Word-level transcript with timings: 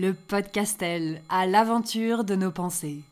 le 0.00 0.14
podcastel 0.14 1.20
à 1.28 1.46
l'aventure 1.46 2.24
de 2.24 2.34
nos 2.34 2.50
pensées. 2.50 3.02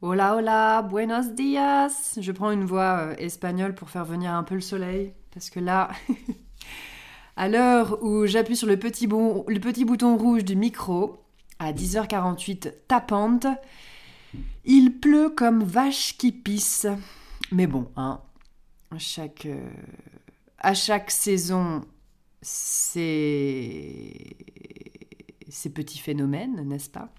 Hola 0.00 0.36
hola, 0.36 0.82
buenos 0.82 1.32
dias. 1.32 2.16
Je 2.16 2.30
prends 2.30 2.52
une 2.52 2.64
voix 2.64 3.00
euh, 3.00 3.14
espagnole 3.18 3.74
pour 3.74 3.90
faire 3.90 4.04
venir 4.04 4.32
un 4.32 4.44
peu 4.44 4.54
le 4.54 4.60
soleil 4.60 5.12
parce 5.32 5.50
que 5.50 5.58
là 5.58 5.90
à 7.36 7.48
l'heure 7.48 8.00
où 8.00 8.26
j'appuie 8.26 8.54
sur 8.54 8.68
le 8.68 8.76
petit 8.78 9.08
bouton 9.08 10.16
rouge 10.16 10.44
du 10.44 10.54
micro 10.54 11.24
à 11.58 11.72
10h48 11.72 12.74
tapante, 12.86 13.48
il 14.64 14.98
pleut 14.98 15.30
comme 15.30 15.62
vache 15.62 16.16
qui 16.16 16.32
pisse. 16.32 16.86
Mais 17.52 17.66
bon, 17.66 17.88
hein, 17.96 18.20
chaque, 18.98 19.46
euh, 19.46 19.70
à 20.58 20.74
chaque 20.74 21.10
saison, 21.10 21.82
c'est 22.42 24.36
ces 25.48 25.70
petits 25.70 25.98
phénomènes, 25.98 26.66
n'est-ce 26.66 26.90
pas? 26.90 27.10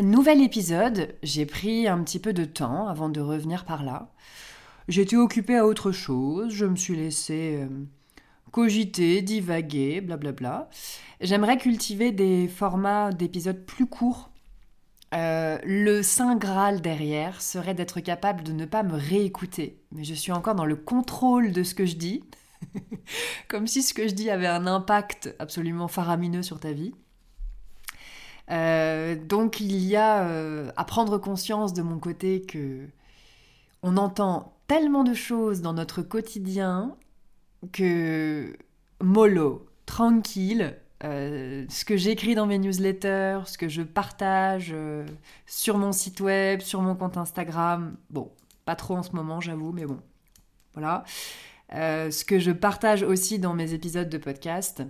Nouvel 0.00 0.40
épisode, 0.40 1.14
j'ai 1.22 1.44
pris 1.44 1.86
un 1.86 2.02
petit 2.02 2.18
peu 2.18 2.32
de 2.32 2.44
temps 2.44 2.88
avant 2.88 3.08
de 3.10 3.20
revenir 3.20 3.64
par 3.64 3.82
là. 3.82 4.10
J'étais 4.88 5.16
occupée 5.16 5.56
à 5.56 5.66
autre 5.66 5.92
chose, 5.92 6.52
je 6.52 6.64
me 6.64 6.76
suis 6.76 6.96
laissée 6.96 7.58
euh, 7.60 7.68
cogiter, 8.52 9.22
divaguer, 9.22 10.00
blablabla. 10.00 10.70
J'aimerais 11.20 11.58
cultiver 11.58 12.10
des 12.10 12.48
formats 12.48 13.12
d'épisodes 13.12 13.64
plus 13.64 13.86
courts 13.86 14.31
euh, 15.14 15.58
le 15.64 16.02
saint 16.02 16.36
graal 16.36 16.80
derrière 16.80 17.42
serait 17.42 17.74
d'être 17.74 18.00
capable 18.00 18.42
de 18.42 18.52
ne 18.52 18.64
pas 18.64 18.82
me 18.82 18.96
réécouter. 18.96 19.78
Mais 19.92 20.04
je 20.04 20.14
suis 20.14 20.32
encore 20.32 20.54
dans 20.54 20.64
le 20.64 20.76
contrôle 20.76 21.52
de 21.52 21.62
ce 21.62 21.74
que 21.74 21.84
je 21.84 21.96
dis. 21.96 22.24
Comme 23.48 23.66
si 23.66 23.82
ce 23.82 23.92
que 23.92 24.08
je 24.08 24.14
dis 24.14 24.30
avait 24.30 24.46
un 24.46 24.66
impact 24.66 25.34
absolument 25.38 25.88
faramineux 25.88 26.42
sur 26.42 26.60
ta 26.60 26.72
vie. 26.72 26.94
Euh, 28.50 29.14
donc 29.16 29.60
il 29.60 29.76
y 29.76 29.96
a 29.96 30.26
euh, 30.26 30.70
à 30.76 30.84
prendre 30.84 31.18
conscience 31.18 31.72
de 31.74 31.82
mon 31.82 31.98
côté 31.98 32.42
que 32.42 32.88
on 33.82 33.96
entend 33.96 34.56
tellement 34.66 35.04
de 35.04 35.14
choses 35.14 35.60
dans 35.60 35.72
notre 35.72 36.02
quotidien 36.02 36.96
que 37.72 38.56
mollo, 39.00 39.66
tranquille, 39.86 40.76
euh, 41.04 41.64
ce 41.68 41.84
que 41.84 41.96
j'écris 41.96 42.34
dans 42.34 42.46
mes 42.46 42.58
newsletters, 42.58 43.40
ce 43.46 43.58
que 43.58 43.68
je 43.68 43.82
partage 43.82 44.70
euh, 44.72 45.04
sur 45.46 45.76
mon 45.78 45.92
site 45.92 46.20
web, 46.20 46.60
sur 46.60 46.80
mon 46.80 46.94
compte 46.94 47.16
Instagram. 47.16 47.96
Bon, 48.10 48.30
pas 48.64 48.76
trop 48.76 48.96
en 48.96 49.02
ce 49.02 49.12
moment, 49.12 49.40
j'avoue, 49.40 49.72
mais 49.72 49.84
bon, 49.84 49.98
voilà. 50.74 51.04
Euh, 51.74 52.10
ce 52.10 52.24
que 52.24 52.38
je 52.38 52.52
partage 52.52 53.02
aussi 53.02 53.38
dans 53.38 53.54
mes 53.54 53.72
épisodes 53.74 54.08
de 54.08 54.18
podcast, 54.18 54.82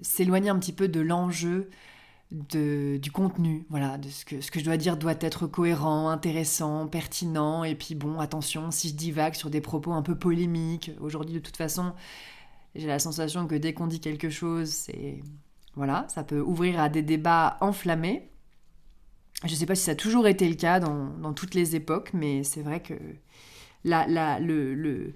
s'éloigner 0.00 0.48
un 0.48 0.58
petit 0.60 0.72
peu 0.72 0.86
de 0.86 1.00
l'enjeu 1.00 1.70
du 2.30 3.10
contenu, 3.12 3.66
voilà, 3.68 3.98
de 3.98 4.08
ce 4.08 4.24
que, 4.24 4.40
ce 4.40 4.52
que 4.52 4.60
je 4.60 4.64
dois 4.64 4.76
dire 4.76 4.96
doit 4.96 5.16
être 5.20 5.48
cohérent, 5.48 6.08
intéressant, 6.08 6.86
pertinent, 6.86 7.64
et 7.64 7.74
puis 7.74 7.96
bon, 7.96 8.20
attention, 8.20 8.70
si 8.70 8.90
je 8.90 8.94
divague 8.94 9.34
sur 9.34 9.50
des 9.50 9.60
propos 9.60 9.92
un 9.92 10.02
peu 10.02 10.14
polémiques, 10.14 10.92
aujourd'hui 11.00 11.34
de 11.34 11.40
toute 11.40 11.56
façon, 11.56 11.94
j'ai 12.78 12.86
la 12.86 12.98
sensation 12.98 13.46
que 13.46 13.56
dès 13.56 13.74
qu'on 13.74 13.88
dit 13.88 14.00
quelque 14.00 14.30
chose, 14.30 14.70
c'est 14.70 15.20
voilà, 15.74 16.06
ça 16.08 16.24
peut 16.24 16.40
ouvrir 16.40 16.80
à 16.80 16.88
des 16.88 17.02
débats 17.02 17.56
enflammés. 17.60 18.30
Je 19.44 19.50
ne 19.50 19.56
sais 19.56 19.66
pas 19.66 19.74
si 19.74 19.84
ça 19.84 19.92
a 19.92 19.94
toujours 19.94 20.26
été 20.26 20.48
le 20.48 20.54
cas 20.54 20.80
dans, 20.80 21.32
toutes 21.32 21.54
les 21.54 21.76
époques, 21.76 22.10
mais 22.14 22.42
c'est 22.42 22.62
vrai 22.62 22.82
que 22.82 22.94
la, 23.84 24.06
la, 24.06 24.40
le, 24.40 24.74
le, 24.74 25.14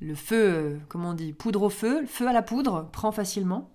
le, 0.00 0.14
feu, 0.14 0.80
comment 0.88 1.10
on 1.10 1.14
dit, 1.14 1.32
poudre 1.32 1.62
au 1.62 1.70
feu, 1.70 2.00
le 2.00 2.06
feu 2.06 2.28
à 2.28 2.32
la 2.32 2.42
poudre 2.42 2.88
prend 2.92 3.12
facilement. 3.12 3.70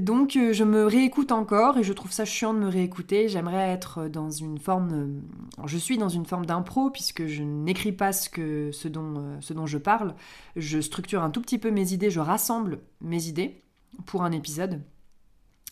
Donc 0.00 0.36
euh, 0.36 0.54
je 0.54 0.64
me 0.64 0.86
réécoute 0.86 1.32
encore 1.32 1.76
et 1.76 1.82
je 1.82 1.92
trouve 1.92 2.12
ça 2.12 2.24
chiant 2.24 2.54
de 2.54 2.58
me 2.58 2.68
réécouter. 2.68 3.28
J'aimerais 3.28 3.68
être 3.70 4.08
dans 4.08 4.30
une 4.30 4.58
forme... 4.58 4.92
Euh, 4.92 5.66
je 5.66 5.76
suis 5.76 5.98
dans 5.98 6.08
une 6.08 6.24
forme 6.24 6.46
d'impro 6.46 6.88
puisque 6.88 7.26
je 7.26 7.42
n'écris 7.42 7.92
pas 7.92 8.12
ce, 8.12 8.30
que, 8.30 8.70
ce, 8.72 8.88
dont, 8.88 9.14
euh, 9.18 9.36
ce 9.40 9.52
dont 9.52 9.66
je 9.66 9.76
parle. 9.76 10.14
Je 10.56 10.80
structure 10.80 11.22
un 11.22 11.30
tout 11.30 11.42
petit 11.42 11.58
peu 11.58 11.70
mes 11.70 11.92
idées, 11.92 12.10
je 12.10 12.20
rassemble 12.20 12.80
mes 13.02 13.26
idées 13.26 13.62
pour 14.06 14.22
un 14.22 14.32
épisode. 14.32 14.82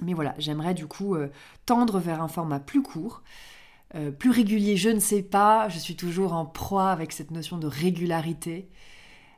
Mais 0.02 0.12
voilà, 0.12 0.34
j'aimerais 0.38 0.74
du 0.74 0.86
coup 0.86 1.16
tendre 1.66 1.98
vers 1.98 2.22
un 2.22 2.28
format 2.28 2.58
plus 2.58 2.82
court. 2.82 3.22
plus 4.18 4.30
régulier, 4.30 4.76
je 4.76 4.88
ne 4.88 4.98
sais 4.98 5.22
pas, 5.22 5.68
je 5.68 5.78
suis 5.78 5.94
toujours 5.94 6.32
en 6.32 6.46
proie 6.46 6.90
avec 6.90 7.12
cette 7.12 7.30
notion 7.30 7.58
de 7.58 7.66
régularité. 7.66 8.70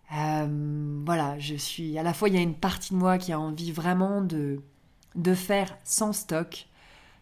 voilà, 0.09 1.37
je 1.41 1.57
suis. 1.57 1.99
À 1.99 2.05
la 2.05 2.15
fois, 2.15 2.29
il 2.29 2.37
y 2.37 2.39
a 2.39 2.41
une 2.41 2.55
partie 2.55 2.95
de 2.95 2.99
moi 2.99 3.19
qui 3.19 3.33
a 3.33 3.41
envie 3.41 3.73
vraiment 3.73 4.21
de, 4.23 4.63
de 5.15 5.35
faire 5.35 5.77
sans 5.85 6.13
stock, 6.13 6.69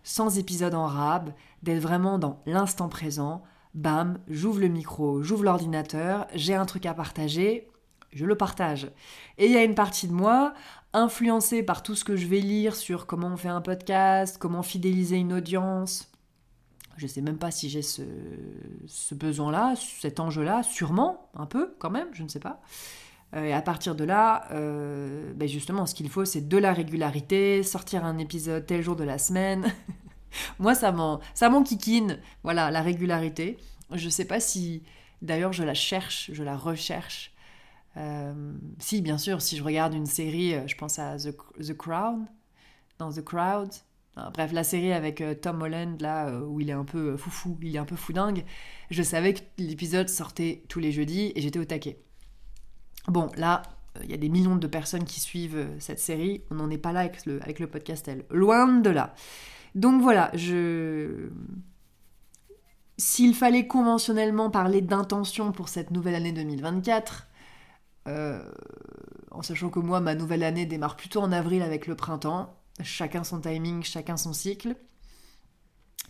sans 0.03 0.39
épisode 0.39 0.75
en 0.75 0.87
rab, 0.87 1.33
d'être 1.63 1.81
vraiment 1.81 2.19
dans 2.19 2.41
l'instant 2.47 2.89
présent. 2.89 3.43
Bam, 3.75 4.19
j'ouvre 4.29 4.61
le 4.61 4.69
micro, 4.69 5.23
j'ouvre 5.23 5.45
l'ordinateur, 5.45 6.27
j'ai 6.35 6.55
un 6.55 6.67
truc 6.67 6.87
à 6.87 6.95
partager, 6.95 7.69
je 8.13 8.25
le 8.25 8.37
partage. 8.37 8.91
Et 9.39 9.47
il 9.47 9.53
y 9.53 9.57
a 9.57 9.63
une 9.63 9.75
partie 9.75 10.09
de 10.09 10.13
moi, 10.13 10.55
influencée 10.93 11.63
par 11.63 11.83
tout 11.83 11.95
ce 11.95 12.05
que 12.05 12.17
je 12.17 12.27
vais 12.27 12.41
lire 12.41 12.75
sur 12.75 13.07
comment 13.07 13.29
on 13.29 13.37
fait 13.37 13.49
un 13.49 13.61
podcast, 13.61 14.39
comment 14.39 14.63
fidéliser 14.63 15.17
une 15.17 15.33
audience. 15.33 16.11
Je 16.97 17.05
ne 17.05 17.09
sais 17.09 17.23
même 17.23 17.39
pas 17.39 17.51
si 17.51 17.71
j'ai 17.71 17.83
ce, 17.83 18.03
ce 18.87 19.15
besoin-là, 19.15 19.75
cet 19.77 20.21
enjeu-là, 20.21 20.63
sûrement, 20.63 21.31
un 21.35 21.47
peu 21.47 21.75
quand 21.79 21.91
même, 21.91 22.09
je 22.13 22.23
ne 22.25 22.29
sais 22.29 22.41
pas. 22.41 22.61
Euh, 23.35 23.45
et 23.45 23.53
à 23.53 23.63
partir 23.63 23.95
de 23.95 24.05
là, 24.05 24.49
euh, 24.53 25.33
ben 25.35 25.49
justement, 25.49 25.87
ce 25.87 25.95
qu'il 25.95 26.09
faut, 26.09 26.25
c'est 26.25 26.49
de 26.49 26.57
la 26.59 26.73
régularité, 26.73 27.63
sortir 27.63 28.05
un 28.05 28.19
épisode 28.19 28.67
tel 28.67 28.83
jour 28.83 28.97
de 28.97 29.05
la 29.05 29.19
semaine. 29.19 29.73
Moi, 30.59 30.75
ça 30.75 30.93
m'enquiquine, 30.93 32.19
voilà, 32.43 32.71
la 32.71 32.83
régularité. 32.83 33.59
Je 33.93 34.05
ne 34.05 34.11
sais 34.11 34.25
pas 34.25 34.41
si, 34.41 34.83
d'ailleurs, 35.23 35.53
je 35.53 35.65
la 35.65 35.75
cherche, 35.75 36.31
je 36.33 36.43
la 36.43 36.57
recherche. 36.57 37.33
Euh, 37.97 38.53
si, 38.79 39.03
bien 39.03 39.19
sûr, 39.19 39.43
si 39.43 39.57
je 39.57 39.65
regarde 39.65 39.95
une 39.95 40.07
série, 40.07 40.55
je 40.67 40.77
pense 40.77 40.99
à 40.99 41.17
The, 41.17 41.37
The 41.61 41.77
Crown, 41.77 42.27
dans 42.99 43.13
The 43.13 43.23
Crowd. 43.23 43.71
bref, 44.33 44.53
la 44.53 44.63
série 44.63 44.93
avec 44.93 45.23
Tom 45.41 45.63
Holland, 45.63 46.01
là, 46.01 46.33
où 46.43 46.61
il 46.61 46.71
est 46.71 46.75
un 46.75 46.85
peu 46.85 47.17
foufou, 47.17 47.59
il 47.63 47.75
est 47.75 47.81
un 47.81 47.85
peu 47.85 47.97
foudingue. 47.97 48.45
Je 48.91 49.03
savais 49.03 49.35
que 49.35 49.41
l'épisode 49.59 50.09
sortait 50.09 50.63
tous 50.69 50.79
les 50.79 50.93
jeudis 50.93 51.33
et 51.35 51.41
j'étais 51.41 51.59
au 51.59 51.65
taquet. 51.65 51.99
Bon, 53.09 53.31
là, 53.37 53.63
il 53.97 54.03
euh, 54.03 54.11
y 54.11 54.15
a 54.15 54.17
des 54.17 54.29
millions 54.29 54.57
de 54.57 54.67
personnes 54.67 55.05
qui 55.05 55.21
suivent 55.21 55.57
euh, 55.57 55.77
cette 55.79 56.01
série. 56.01 56.43
On 56.51 56.57
n'en 56.57 56.71
est 56.71 56.79
pas 56.79 56.93
là 56.93 57.01
avec 57.01 57.25
le, 57.27 57.43
avec 57.43 57.59
le 57.59 57.67
podcastel. 57.67 58.25
Loin 58.31 58.67
de 58.81 58.91
là. 58.91 59.15
Donc 59.75 60.03
voilà, 60.03 60.31
je. 60.35 61.29
S'il 62.99 63.35
fallait 63.35 63.67
conventionnellement 63.67 64.51
parler 64.51 64.83
d'intention 64.83 65.53
pour 65.53 65.71
cette 65.71 65.91
nouvelle 65.91 66.15
année 66.15 66.33
2024, 66.33 67.29
euh, 68.09 68.43
en 69.31 69.43
sachant 69.43 69.71
que 69.71 69.81
moi, 69.81 70.01
ma 70.01 70.15
nouvelle 70.15 70.43
année 70.43 70.67
démarre 70.67 70.97
plutôt 70.97 71.21
en 71.21 71.33
avril 71.33 71.63
avec 71.63 71.87
le 71.87 71.95
printemps, 71.95 72.55
chacun 72.83 73.25
son 73.25 73.41
timing, 73.41 73.83
chacun 73.83 74.19
son 74.19 74.35
cycle. 74.35 74.77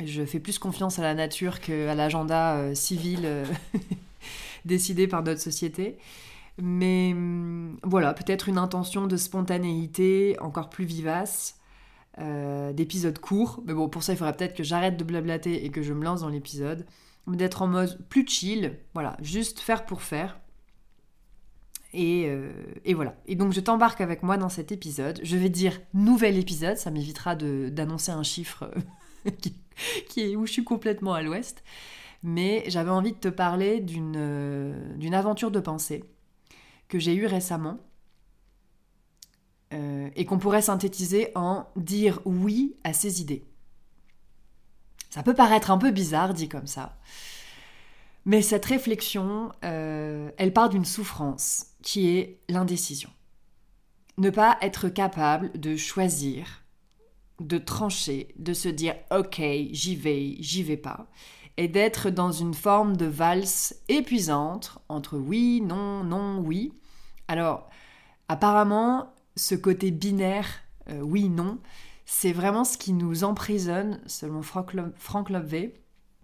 Je 0.05 0.25
fais 0.25 0.41
plus 0.41 0.59
confiance 0.59 0.99
à 0.99 1.03
la 1.03 1.15
nature 1.15 1.61
qu'à 1.61 1.95
l'agenda 1.95 2.75
civil 2.75 3.45
décidé 4.65 5.07
par 5.07 5.23
notre 5.23 5.41
société. 5.41 5.99
Mais 6.61 7.13
hum, 7.13 7.79
voilà, 7.83 8.15
peut-être 8.15 8.49
une 8.49 8.59
intention 8.59 9.07
de 9.07 9.17
spontanéité 9.17 10.37
encore 10.41 10.71
plus 10.71 10.85
vivace, 10.85 11.59
euh, 12.19 12.73
d'épisodes 12.73 13.19
courts. 13.19 13.63
Mais 13.65 13.75
bon, 13.75 13.89
pour 13.89 14.03
ça, 14.03 14.13
il 14.13 14.17
faudrait 14.17 14.37
peut-être 14.37 14.55
que 14.55 14.63
j'arrête 14.63 14.97
de 14.97 15.05
blablater 15.05 15.65
et 15.65 15.71
que 15.71 15.83
je 15.83 15.93
me 15.93 16.05
lance 16.05 16.21
dans 16.21 16.29
l'épisode. 16.29 16.87
D'être 17.27 17.63
en 17.63 17.69
mode 17.69 17.99
plus 18.09 18.27
chill, 18.27 18.79
voilà, 18.93 19.17
juste 19.23 19.61
faire 19.61 19.87
pour 19.87 20.03
faire. 20.03 20.41
Et, 21.93 22.27
euh, 22.29 22.51
et, 22.85 22.95
voilà. 22.95 23.15
Et 23.27 23.37
donc 23.37 23.53
je 23.53 23.61
t'embarque 23.61 24.01
avec 24.01 24.23
moi 24.23 24.37
dans 24.37 24.49
cet 24.49 24.73
épisode. 24.73 25.21
Je 25.23 25.37
vais 25.37 25.49
dire 25.49 25.81
nouvel 25.95 26.39
épisode, 26.39 26.77
ça 26.77 26.91
m'évitera 26.91 27.37
d'annoncer 27.37 28.11
un 28.11 28.23
chiffre 28.23 28.71
qui, 29.41 29.55
qui, 30.09 30.21
est 30.23 30.37
où 30.37 30.47
je 30.47 30.53
suis 30.53 30.65
complètement 30.65 31.15
à 31.15 31.23
l'ouest. 31.23 31.63
Mais 32.23 32.65
j'avais 32.67 32.91
envie 32.91 33.13
de 33.13 33.19
te 33.19 33.29
parler 33.29 33.81
d'une 33.81 34.17
euh, 34.17 35.13
aventure 35.13 35.51
de 35.51 35.61
pensée 35.61 36.05
que 36.91 36.99
j'ai 36.99 37.15
eu 37.15 37.25
récemment 37.25 37.79
euh, 39.73 40.11
et 40.15 40.27
qu'on 40.27 40.39
pourrait 40.39 40.61
synthétiser 40.61 41.33
en 41.35 41.67
dire 41.77 42.21
oui 42.27 42.77
à 42.85 42.93
ses 42.93 43.23
idées. 43.23 43.47
Ça 45.09 45.23
peut 45.23 45.35
paraître 45.35 45.71
un 45.71 45.79
peu 45.79 45.91
bizarre 45.91 46.35
dit 46.35 46.49
comme 46.49 46.67
ça, 46.67 46.99
mais 48.27 48.43
cette 48.43 48.67
réflexion, 48.67 49.53
euh, 49.65 50.31
elle 50.37 50.53
part 50.53 50.69
d'une 50.69 50.85
souffrance 50.85 51.69
qui 51.83 52.09
est 52.09 52.39
l'indécision. 52.51 53.11
Ne 54.19 54.29
pas 54.29 54.59
être 54.61 54.91
capable 54.91 55.59
de 55.59 55.77
choisir 55.77 56.61
de 57.41 57.59
trancher, 57.59 58.29
de 58.39 58.53
se 58.53 58.69
dire 58.69 58.95
ok, 59.11 59.41
j'y 59.73 59.97
vais, 59.97 60.37
j'y 60.41 60.63
vais 60.63 60.77
pas, 60.77 61.07
et 61.57 61.69
d'être 61.69 62.11
dans 62.11 62.31
une 62.33 62.55
forme 62.55 62.97
de 62.97 63.07
valse 63.07 63.75
épuisante 63.89 64.79
entre 64.89 65.19
oui, 65.19 65.61
non, 65.63 66.05
non, 66.05 66.39
oui. 66.39 66.73
Alors, 67.31 67.71
apparemment, 68.27 69.15
ce 69.37 69.55
côté 69.55 69.93
binaire, 69.93 70.49
euh, 70.89 70.99
oui, 71.01 71.29
non, 71.29 71.61
c'est 72.05 72.33
vraiment 72.33 72.65
ce 72.65 72.77
qui 72.77 72.93
nous 72.93 73.23
emprisonne, 73.23 74.01
selon 74.07 74.43
Frank, 74.43 74.75
Frank 74.97 75.31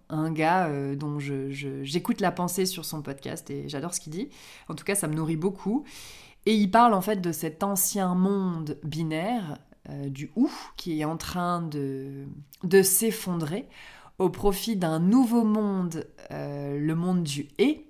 un 0.09 0.31
gars 0.33 0.67
euh, 0.67 0.97
dont 0.97 1.17
j'écoute 1.17 2.19
la 2.19 2.33
pensée 2.33 2.65
sur 2.65 2.83
son 2.83 3.01
podcast 3.01 3.49
et 3.49 3.69
j'adore 3.69 3.93
ce 3.93 4.01
qu'il 4.01 4.11
dit. 4.11 4.27
En 4.67 4.75
tout 4.75 4.83
cas, 4.83 4.95
ça 4.95 5.07
me 5.07 5.15
nourrit 5.15 5.37
beaucoup. 5.37 5.85
Et 6.45 6.53
il 6.55 6.69
parle 6.69 6.93
en 6.93 7.01
fait 7.01 7.21
de 7.21 7.31
cet 7.31 7.63
ancien 7.63 8.13
monde 8.13 8.77
binaire 8.83 9.59
euh, 9.87 10.09
du 10.09 10.29
ou 10.35 10.51
qui 10.75 10.99
est 10.99 11.05
en 11.05 11.15
train 11.15 11.61
de, 11.61 12.25
s'effondrer 12.83 13.69
au 14.19 14.29
profit 14.29 14.75
d'un 14.75 14.99
nouveau 14.99 15.45
monde, 15.45 16.05
le 16.31 16.93
monde 16.95 17.23
du 17.23 17.47
et. 17.59 17.86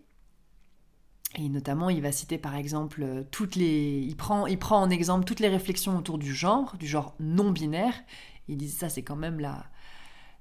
Et 1.38 1.50
notamment, 1.50 1.89
il 1.89 2.01
va 2.01 2.12
citer 2.12 2.38
par 2.38 2.56
exemple 2.56 3.25
toutes 3.31 3.56
les. 3.56 4.00
Il 4.07 4.16
prend, 4.16 4.48
il 4.48 4.57
prend 4.57 4.81
en 4.81 4.89
exemple 4.89 5.24
toutes 5.24 5.39
les 5.39 5.50
réflexions 5.50 5.98
autour 5.98 6.18
du 6.18 6.34
genre, 6.34 6.75
du 6.78 6.88
genre 6.88 7.13
non 7.19 7.51
binaire. 7.51 7.94
Il 8.48 8.57
dit 8.57 8.69
ça, 8.69 8.89
c'est 8.89 9.04
quand 9.04 9.16
même 9.16 9.39
la, 9.39 9.66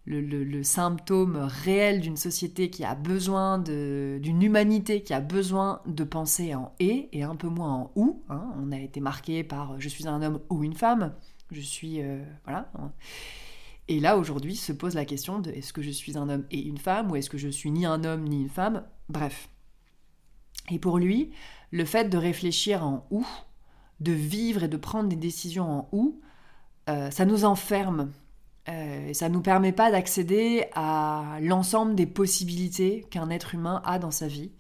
le, 0.06 0.20
le, 0.20 0.62
symptôme 0.62 1.37
réel 1.37 2.00
d'une 2.00 2.16
société 2.16 2.70
qui 2.70 2.84
a 2.84 2.94
besoin 2.94 3.58
d'une 3.58 4.43
humanité 4.43 5.02
qui 5.02 5.12
a 5.12 5.20
besoin 5.20 5.82
de 5.87 6.04
penser 6.04 6.54
en 6.54 6.72
et 6.78 7.08
et 7.12 7.25
un 7.25 7.37
peu 7.37 7.49
moins 7.49 7.72
en 7.72 7.92
ou. 7.94 8.22
Hein. 8.28 8.54
On 8.58 8.72
a 8.72 8.78
été 8.78 9.00
marqué 9.00 9.44
par 9.44 9.78
je 9.78 9.88
suis 9.88 10.08
un 10.08 10.22
homme 10.22 10.40
ou 10.49 10.64
une 10.64 10.75
femme. 10.75 11.12
Je 11.50 11.60
suis. 11.60 12.00
Euh, 12.00 12.25
voilà. 12.44 12.70
Et 13.88 14.00
là, 14.00 14.16
aujourd'hui, 14.16 14.56
se 14.56 14.72
pose 14.72 14.94
la 14.94 15.04
question 15.04 15.38
de 15.40 15.50
est-ce 15.50 15.72
que 15.72 15.82
je 15.82 15.90
suis 15.90 16.16
un 16.16 16.28
homme 16.28 16.44
et 16.50 16.60
une 16.60 16.78
femme 16.78 17.10
ou 17.10 17.16
est-ce 17.16 17.31
que 17.31 17.38
je 17.38 17.49
suis 17.49 17.70
ni 17.70 17.87
un 17.87 18.02
homme 18.02 18.25
ni 18.25 18.42
une 18.42 18.49
femme? 18.49 18.82
Bref. 19.08 19.49
Et 20.70 20.78
pour 20.78 20.98
lui, 20.98 21.32
le 21.70 21.84
fait 21.84 22.08
de 22.08 22.18
réfléchir 22.18 22.84
en 22.84 23.06
ou, 23.10 23.26
de 24.00 24.12
vivre 24.12 24.64
et 24.64 24.68
de 24.68 24.76
prendre 24.76 25.08
des 25.08 25.16
décisions 25.16 25.70
en 25.70 25.88
ou, 25.92 26.20
euh, 26.88 27.10
ça 27.10 27.24
nous 27.24 27.44
enferme. 27.44 28.12
Euh, 28.68 29.12
ça 29.12 29.28
ne 29.28 29.34
nous 29.34 29.42
permet 29.42 29.72
pas 29.72 29.90
d'accéder 29.90 30.66
à 30.74 31.38
l'ensemble 31.40 31.94
des 31.94 32.06
possibilités 32.06 33.06
qu'un 33.10 33.30
être 33.30 33.54
humain 33.54 33.80
a 33.84 33.98
dans 33.98 34.10
sa 34.10 34.26
vie. 34.26 34.52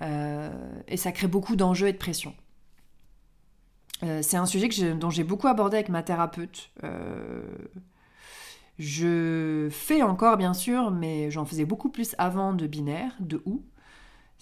et 0.00 0.96
ça 0.96 1.12
crée 1.12 1.28
beaucoup 1.28 1.54
d'enjeux 1.54 1.88
et 1.88 1.92
de 1.92 1.98
pression. 1.98 2.34
Euh, 4.02 4.20
c'est 4.22 4.36
un 4.36 4.46
sujet 4.46 4.68
dont 4.94 5.10
j'ai 5.10 5.24
beaucoup 5.24 5.48
abordé 5.48 5.76
avec 5.76 5.88
ma 5.88 6.02
thérapeute. 6.02 6.70
Euh, 6.82 7.42
je 8.78 9.68
fais 9.70 10.02
encore, 10.02 10.36
bien 10.36 10.54
sûr, 10.54 10.90
mais 10.90 11.30
j'en 11.30 11.44
faisais 11.44 11.64
beaucoup 11.64 11.88
plus 11.88 12.14
avant 12.18 12.52
de 12.52 12.66
binaire, 12.66 13.14
de 13.20 13.42
où. 13.44 13.62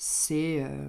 C'est 0.03 0.65
euh, 0.65 0.89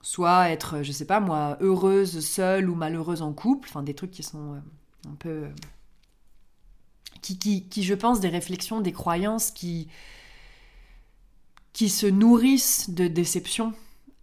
soit 0.00 0.48
être, 0.48 0.82
je 0.82 0.90
sais 0.90 1.04
pas 1.04 1.20
moi, 1.20 1.58
heureuse 1.60 2.24
seule 2.24 2.70
ou 2.70 2.74
malheureuse 2.74 3.20
en 3.20 3.34
couple, 3.34 3.68
enfin 3.68 3.82
des 3.82 3.92
trucs 3.92 4.10
qui 4.10 4.22
sont 4.22 4.62
un 5.06 5.14
peu. 5.18 5.48
Qui, 7.20 7.38
qui, 7.38 7.68
qui, 7.68 7.82
je 7.82 7.92
pense, 7.92 8.20
des 8.20 8.30
réflexions, 8.30 8.80
des 8.80 8.92
croyances 8.92 9.50
qui, 9.50 9.88
qui 11.74 11.90
se 11.90 12.06
nourrissent 12.06 12.88
de 12.88 13.06
déception 13.06 13.74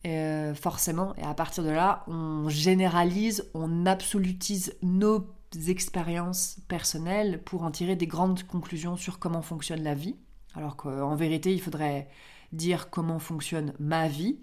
euh, 0.07 0.55
forcément. 0.55 1.15
Et 1.17 1.23
à 1.23 1.35
partir 1.35 1.63
de 1.63 1.69
là, 1.69 2.03
on 2.07 2.49
généralise, 2.49 3.47
on 3.53 3.85
absolutise 3.85 4.75
nos 4.81 5.27
expériences 5.67 6.57
personnelles 6.67 7.43
pour 7.43 7.61
en 7.61 7.69
tirer 7.69 7.95
des 7.95 8.07
grandes 8.07 8.41
conclusions 8.41 8.97
sur 8.97 9.19
comment 9.19 9.43
fonctionne 9.43 9.83
la 9.83 9.93
vie. 9.93 10.15
Alors 10.55 10.75
qu'en 10.75 11.15
vérité, 11.15 11.53
il 11.53 11.61
faudrait 11.61 12.07
dire 12.51 12.89
comment 12.89 13.19
fonctionne 13.19 13.73
ma 13.79 14.07
vie. 14.07 14.39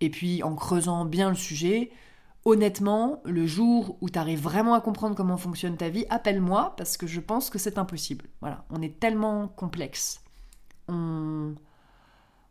Et 0.00 0.10
puis 0.10 0.42
en 0.42 0.54
creusant 0.54 1.04
bien 1.04 1.30
le 1.30 1.36
sujet, 1.36 1.90
honnêtement, 2.44 3.20
le 3.24 3.46
jour 3.46 3.96
où 4.00 4.10
tu 4.10 4.18
arrives 4.18 4.42
vraiment 4.42 4.74
à 4.74 4.80
comprendre 4.80 5.14
comment 5.14 5.36
fonctionne 5.36 5.76
ta 5.76 5.88
vie, 5.88 6.06
appelle-moi 6.10 6.74
parce 6.76 6.96
que 6.96 7.06
je 7.06 7.20
pense 7.20 7.50
que 7.50 7.58
c'est 7.58 7.78
impossible. 7.78 8.26
Voilà, 8.40 8.64
on 8.70 8.82
est 8.82 8.98
tellement 8.98 9.48
complexe. 9.48 10.22
On 10.88 11.54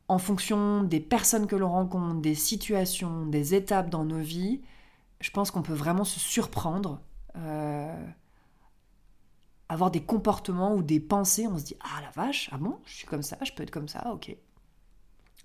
en 0.08 0.18
fonction 0.18 0.84
des 0.84 1.00
personnes 1.00 1.48
que 1.48 1.56
l'on 1.56 1.72
rencontre, 1.72 2.22
des 2.22 2.36
situations, 2.36 3.26
des 3.26 3.56
étapes 3.56 3.90
dans 3.90 4.04
nos 4.04 4.20
vies, 4.20 4.62
je 5.22 5.32
pense 5.32 5.52
qu'on 5.52 5.62
peut 5.62 5.74
vraiment 5.74 6.04
se 6.04 6.20
surprendre, 6.20 7.02
euh, 7.38 8.06
avoir 9.74 9.92
des 9.92 10.02
comportements 10.02 10.76
ou 10.76 10.84
des 10.84 11.00
pensées, 11.00 11.48
on 11.48 11.58
se 11.58 11.64
dit 11.64 11.76
ah 11.82 12.02
la 12.02 12.12
vache, 12.12 12.50
ah 12.52 12.58
bon, 12.58 12.78
je 12.86 12.96
suis 12.96 13.08
comme 13.08 13.24
ça, 13.24 13.38
je 13.44 13.52
peux 13.52 13.64
être 13.64 13.72
comme 13.72 13.88
ça, 13.88 14.12
ok. 14.14 14.36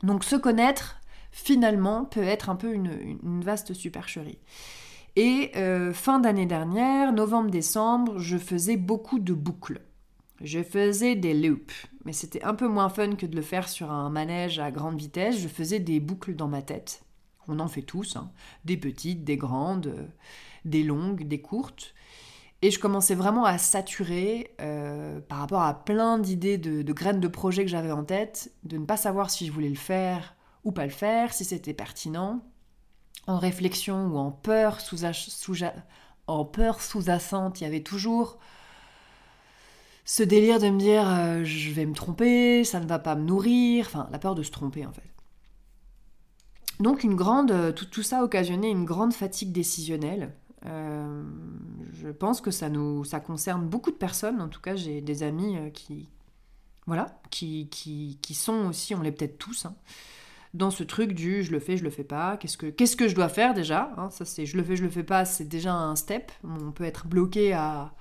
Donc 0.02 0.24
se 0.24 0.36
connaître, 0.36 1.00
finalement, 1.32 2.04
peut 2.04 2.22
être 2.22 2.50
un 2.50 2.56
peu 2.56 2.72
une, 2.72 3.40
vaste 3.42 3.74
supercherie. 3.74 4.38
Et 5.16 5.50
euh, 5.56 5.92
fin 5.92 6.20
d'année 6.20 6.46
dernière, 6.46 7.12
novembre-décembre, 7.12 8.18
je 8.18 8.38
faisais 8.38 8.76
beaucoup 8.76 9.18
de 9.18 9.32
boucles. 9.32 9.80
Je 10.40 10.62
faisais 10.62 11.16
des 11.16 11.34
loops, 11.34 11.88
mais 12.04 12.12
c'était 12.12 12.44
un 12.44 12.54
peu 12.54 12.68
moins 12.68 12.88
fun 12.88 13.16
que 13.16 13.26
de 13.26 13.34
le 13.34 13.42
faire 13.42 13.68
sur 13.68 13.90
un 13.90 14.08
manège 14.10 14.60
à 14.60 14.70
grande 14.70 14.96
vitesse. 14.96 15.38
Je 15.38 15.48
faisais 15.48 15.80
des 15.80 15.98
boucles 15.98 16.36
dans 16.36 16.46
ma 16.46 16.62
tête. 16.62 17.02
On 17.48 17.58
en 17.58 17.66
fait 17.66 17.82
tous, 17.82 18.14
hein. 18.14 18.30
des 18.64 18.76
petites, 18.76 19.24
des 19.24 19.36
grandes, 19.36 19.88
euh, 19.88 20.06
des 20.64 20.84
longues, 20.84 21.26
des 21.26 21.40
courtes. 21.40 21.94
Et 22.60 22.70
je 22.72 22.80
commençais 22.80 23.14
vraiment 23.14 23.44
à 23.44 23.56
saturer 23.56 24.54
euh, 24.60 25.20
par 25.20 25.38
rapport 25.38 25.62
à 25.62 25.84
plein 25.84 26.18
d'idées 26.18 26.58
de, 26.58 26.92
graines 26.92 27.20
de 27.20 27.28
projets 27.28 27.64
que 27.64 27.70
j'avais 27.70 27.92
en 27.92 28.04
tête, 28.04 28.52
de 28.64 28.78
ne 28.78 28.84
pas 28.84 28.96
savoir 28.96 29.30
si 29.30 29.46
je 29.46 29.52
voulais 29.52 29.68
le 29.68 29.76
faire 29.76 30.34
ou 30.64 30.72
pas 30.72 30.84
le 30.84 30.90
faire, 30.90 31.32
si 31.32 31.44
c'était 31.44 31.74
pertinent. 31.74 32.42
En 33.28 33.38
réflexion 33.38 34.08
ou 34.08 34.16
en 34.18 34.32
peur 34.32 34.80
sous, 34.80 34.98
sous, 35.12 35.54
en 36.26 36.44
peur 36.44 36.80
sous-jacente, 36.80 37.60
il 37.60 37.64
y 37.64 37.66
avait 37.66 37.82
toujours 37.82 38.38
ce 40.04 40.22
délire 40.22 40.58
de 40.58 40.68
me 40.68 40.78
dire 40.78 41.06
euh, 41.06 41.44
je 41.44 41.70
vais 41.70 41.86
me 41.86 41.94
tromper, 41.94 42.64
ça 42.64 42.80
ne 42.80 42.86
va 42.86 42.98
pas 42.98 43.14
me 43.14 43.22
nourrir, 43.22 43.86
enfin 43.86 44.08
la 44.10 44.18
peur 44.18 44.34
de 44.34 44.42
se 44.42 44.50
tromper 44.50 44.84
en 44.84 44.92
fait. 44.92 45.02
Donc 46.80 47.04
une 47.04 47.14
grande, 47.14 47.74
tout, 47.74 47.84
tout 47.84 48.02
ça 48.02 48.24
occasionnait 48.24 48.70
une 48.70 48.84
grande 48.84 49.12
fatigue 49.12 49.52
décisionnelle. 49.52 50.32
Euh, 50.66 51.22
je 51.92 52.08
pense 52.08 52.40
que 52.40 52.50
ça 52.50 52.68
nous, 52.68 53.04
ça 53.04 53.20
concerne 53.20 53.66
beaucoup 53.66 53.90
de 53.90 53.96
personnes. 53.96 54.40
En 54.40 54.48
tout 54.48 54.60
cas, 54.60 54.76
j'ai 54.76 55.00
des 55.00 55.22
amis 55.22 55.56
qui, 55.72 56.08
voilà, 56.86 57.20
qui, 57.30 57.68
qui, 57.68 58.18
qui, 58.22 58.34
sont 58.34 58.66
aussi, 58.68 58.94
on 58.94 59.02
l'est 59.02 59.12
peut-être 59.12 59.38
tous, 59.38 59.66
hein, 59.66 59.74
dans 60.54 60.70
ce 60.70 60.82
truc 60.82 61.12
du 61.12 61.42
je 61.42 61.52
le 61.52 61.60
fais, 61.60 61.76
je 61.76 61.84
le 61.84 61.90
fais 61.90 62.04
pas. 62.04 62.36
Qu'est-ce 62.36 62.56
que, 62.56 62.66
qu'est-ce 62.66 62.96
que 62.96 63.08
je 63.08 63.14
dois 63.14 63.28
faire 63.28 63.54
déjà 63.54 63.92
hein, 63.96 64.10
Ça 64.10 64.24
c'est 64.24 64.46
je 64.46 64.56
le 64.56 64.64
fais, 64.64 64.76
je 64.76 64.82
le 64.82 64.90
fais 64.90 65.04
pas. 65.04 65.24
C'est 65.24 65.44
déjà 65.44 65.74
un 65.74 65.96
step. 65.96 66.32
On 66.44 66.72
peut 66.72 66.84
être 66.84 67.06
bloqué 67.06 67.52
à 67.52 67.92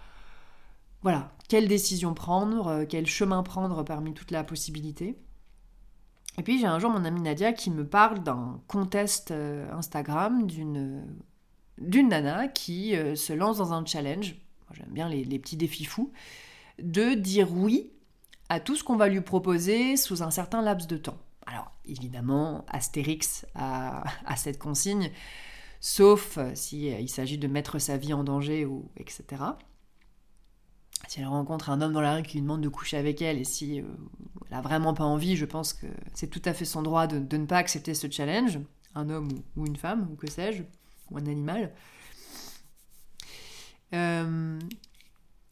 voilà, 1.01 1.31
quelle 1.47 1.67
décision 1.67 2.13
prendre, 2.13 2.67
euh, 2.67 2.85
quel 2.87 3.05
chemin 3.05 3.43
prendre 3.43 3.83
parmi 3.83 4.13
toute 4.13 4.31
la 4.31 4.43
possibilité. 4.43 5.17
Et 6.37 6.43
puis 6.43 6.59
j'ai 6.59 6.67
un 6.67 6.79
jour 6.79 6.91
mon 6.91 7.05
amie 7.05 7.21
Nadia 7.21 7.53
qui 7.53 7.71
me 7.71 7.85
parle 7.85 8.23
d'un 8.23 8.61
contest 8.67 9.31
euh, 9.31 9.71
Instagram 9.73 10.45
d'une 10.47 11.03
d'une 11.77 12.09
nana 12.09 12.47
qui 12.47 12.95
euh, 12.95 13.15
se 13.15 13.33
lance 13.33 13.57
dans 13.57 13.73
un 13.73 13.85
challenge, 13.85 14.35
j'aime 14.73 14.89
bien 14.89 15.09
les, 15.09 15.39
petits 15.39 15.57
défis 15.57 15.85
fous, 15.85 16.11
de 16.81 17.13
dire 17.13 17.51
oui 17.51 17.91
à 18.49 18.59
tout 18.59 18.75
ce 18.75 18.83
qu'on 18.83 18.95
va 18.95 19.07
lui 19.07 19.21
proposer 19.21 19.97
sous 19.97 20.23
un 20.23 20.31
certain 20.31 20.61
laps 20.61 20.87
de 20.87 20.97
temps. 20.97 21.17
Alors 21.45 21.71
évidemment, 21.85 22.65
Astérix 22.67 23.45
à 23.55 24.03
cette 24.37 24.59
consigne, 24.59 25.11
sauf 25.79 26.37
s'il 26.53 27.09
s'agit 27.09 27.37
de 27.37 27.47
mettre 27.47 27.79
sa 27.79 27.97
vie 27.97 28.13
en 28.13 28.23
danger 28.23 28.65
ou 28.65 28.89
etc 28.97 29.43
si 31.07 31.19
elle 31.19 31.27
rencontre 31.27 31.69
un 31.69 31.81
homme 31.81 31.93
dans 31.93 32.01
la 32.01 32.15
rue 32.15 32.23
qui 32.23 32.37
lui 32.37 32.41
demande 32.41 32.61
de 32.61 32.69
coucher 32.69 32.97
avec 32.97 33.21
elle 33.21 33.37
et 33.37 33.43
si 33.43 33.81
euh, 33.81 33.85
elle 34.49 34.57
a 34.57 34.61
vraiment 34.61 34.93
pas 34.93 35.03
envie, 35.03 35.35
je 35.35 35.45
pense 35.45 35.73
que 35.73 35.87
c'est 36.13 36.27
tout 36.27 36.41
à 36.45 36.53
fait 36.53 36.65
son 36.65 36.81
droit 36.81 37.07
de, 37.07 37.37
ne 37.37 37.45
pas 37.45 37.57
accepter 37.57 37.93
ce 37.93 38.09
challenge, 38.09 38.59
un 38.95 39.09
homme 39.09 39.29
ou, 39.55 39.65
une 39.65 39.75
femme, 39.75 40.09
ou 40.11 40.15
que 40.15 40.29
sais-je, 40.29 40.63
ou 41.11 41.17
un 41.17 41.25
animal. 41.25 41.73
Euh, 43.93 44.59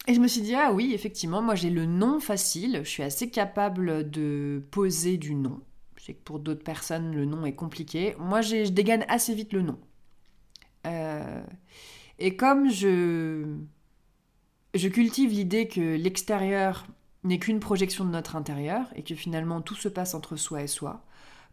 et 0.06 0.14
je 0.14 0.20
me 0.20 0.28
suis 0.28 0.42
dit, 0.42 0.54
ah 0.54 0.72
oui, 0.72 0.92
effectivement, 0.94 1.42
moi 1.42 1.54
j'ai 1.54 1.70
le 1.70 1.86
nom 1.86 2.20
facile, 2.20 2.80
je 2.84 2.88
suis 2.88 3.02
assez 3.02 3.30
capable 3.30 4.08
de 4.08 4.62
poser 4.70 5.16
du 5.16 5.34
nom. 5.34 5.60
Je 5.96 6.04
sais 6.04 6.14
que 6.14 6.22
pour 6.22 6.38
d'autres 6.38 6.62
personnes, 6.62 7.14
le 7.14 7.24
nom 7.24 7.44
est 7.46 7.54
compliqué. 7.54 8.14
Moi, 8.18 8.40
je 8.40 8.68
dégaine 8.68 9.04
assez 9.08 9.34
vite 9.34 9.52
le 9.52 9.62
nom. 9.62 9.78
Euh, 10.86 11.42
et 12.18 12.36
comme 12.36 12.70
je 12.70 13.56
je 14.74 14.88
cultive 14.88 15.30
l'idée 15.30 15.68
que 15.68 15.96
l'extérieur 15.96 16.86
n'est 17.24 17.38
qu'une 17.38 17.60
projection 17.60 18.04
de 18.04 18.10
notre 18.10 18.36
intérieur 18.36 18.86
et 18.94 19.02
que 19.02 19.14
finalement 19.14 19.60
tout 19.60 19.74
se 19.74 19.88
passe 19.88 20.14
entre 20.14 20.36
soi 20.36 20.62
et 20.62 20.66
soi. 20.66 21.04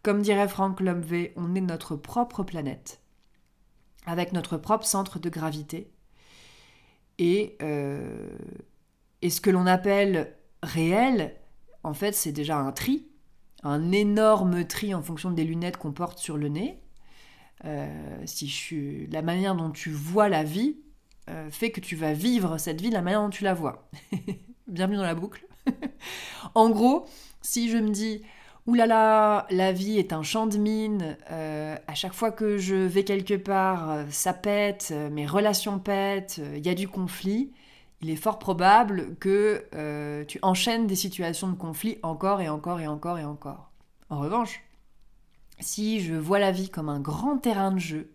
Comme 0.04 0.22
dirait 0.22 0.50
Frank 0.50 0.80
Lomvé, 0.82 1.34
on 1.38 1.56
est 1.56 1.62
notre 1.62 1.96
propre 1.96 2.44
planète, 2.44 3.02
avec 4.06 4.34
notre 4.34 4.58
propre 4.58 4.86
centre 4.86 5.20
de 5.20 5.30
gravité. 5.30 5.92
Et, 7.20 7.58
euh, 7.62 8.30
Et 9.22 9.30
ce 9.30 9.40
que 9.40 9.50
l'on 9.50 9.66
appelle 9.68 10.36
réel, 10.62 11.36
en 11.84 11.94
fait, 11.94 12.14
c'est 12.14 12.32
déjà 12.32 12.58
un 12.58 12.72
tri, 12.72 13.08
un 13.64 13.92
énorme 13.92 14.66
tri 14.66 14.94
en 14.94 15.02
fonction 15.02 15.32
des 15.32 15.44
lunettes 15.44 15.78
qu'on 15.78 15.94
porte 15.94 16.18
sur 16.20 16.38
le 16.38 16.50
nez. 16.50 16.80
Euh, 17.66 17.88
si 18.26 18.50
je 18.50 19.10
la 19.12 19.22
manière 19.22 19.56
dont 19.56 19.72
tu 19.72 19.90
vois 19.90 20.28
la 20.28 20.44
vie 20.44 20.76
euh, 21.30 21.50
fait 21.50 21.72
que 21.72 21.80
tu 21.80 21.96
vas 21.96 22.12
vivre 22.12 22.58
cette 22.58 22.82
vie 22.82 22.90
de 22.90 22.94
la 22.94 23.02
manière 23.02 23.22
dont 23.22 23.30
tu 23.30 23.46
la 23.46 23.54
vois. 23.54 23.90
Bienvenue 24.68 24.98
dans 24.98 25.04
la 25.04 25.16
boucle. 25.16 25.48
en 26.56 26.70
gros, 26.70 27.06
si 27.42 27.70
je 27.70 27.78
me 27.78 27.90
dis 27.92 28.22
Ouh 28.66 28.76
là 28.76 28.86
là, 28.86 29.46
la 29.50 29.74
vie 29.74 30.00
est 30.00 30.14
un 30.14 30.24
champ 30.24 30.48
de 30.48 30.58
mine. 30.58 31.18
Euh, 31.32 31.76
à 31.88 31.96
chaque 31.96 32.14
fois 32.14 32.32
que 32.32 32.58
je 32.58 32.76
vais 32.76 33.04
quelque 33.04 33.34
part, 33.34 33.92
euh, 33.92 34.06
ça 34.10 34.34
pète, 34.34 34.90
euh, 34.92 35.10
mes 35.10 35.26
relations 35.26 35.80
pètent, 35.80 36.40
il 36.56 36.66
y 36.66 36.70
a 36.70 36.74
du 36.74 36.88
conflit. 36.88 37.52
Il 38.02 38.10
est 38.10 38.16
fort 38.16 38.40
probable 38.40 39.16
que 39.16 39.66
tu 40.28 40.40
enchaînes 40.42 40.88
des 40.88 40.96
situations 40.96 41.48
de 41.48 41.56
conflit 41.56 42.00
encore 42.04 42.42
et 42.42 42.50
encore 42.50 42.82
et 42.82 42.88
encore 42.88 43.18
et 43.18 43.24
encore. 43.24 43.72
En 44.10 44.20
revanche, 44.20 44.62
si 45.60 46.02
je 46.02 46.14
vois 46.14 46.40
la 46.40 46.52
vie 46.52 46.70
comme 46.70 46.90
un 46.90 47.00
grand 47.00 47.38
terrain 47.38 47.72
de 47.72 47.80
jeu, 47.80 48.12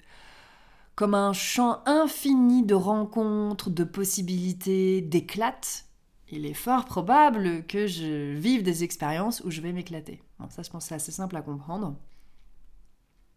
comme 0.95 1.15
un 1.15 1.33
champ 1.33 1.81
infini 1.87 2.65
de 2.65 2.75
rencontres, 2.75 3.71
de 3.71 3.85
possibilités, 3.85 5.01
d'éclates, 5.01 5.88
il 6.31 6.47
est 6.47 6.55
fort 6.55 6.85
probable 6.85 7.65
que 7.67 7.87
je 7.87 8.35
vive 8.35 8.63
des 8.63 8.85
expériences 8.85 9.43
où 9.45 9.51
je 9.51 9.61
vais 9.61 9.73
m'éclater. 9.73 10.23
ça, 10.51 10.63
je 10.63 10.71
pense 10.71 10.87
c'est 10.87 10.95
assez 10.95 11.13
simple 11.13 11.37
à 11.37 11.43
comprendre. 11.43 11.97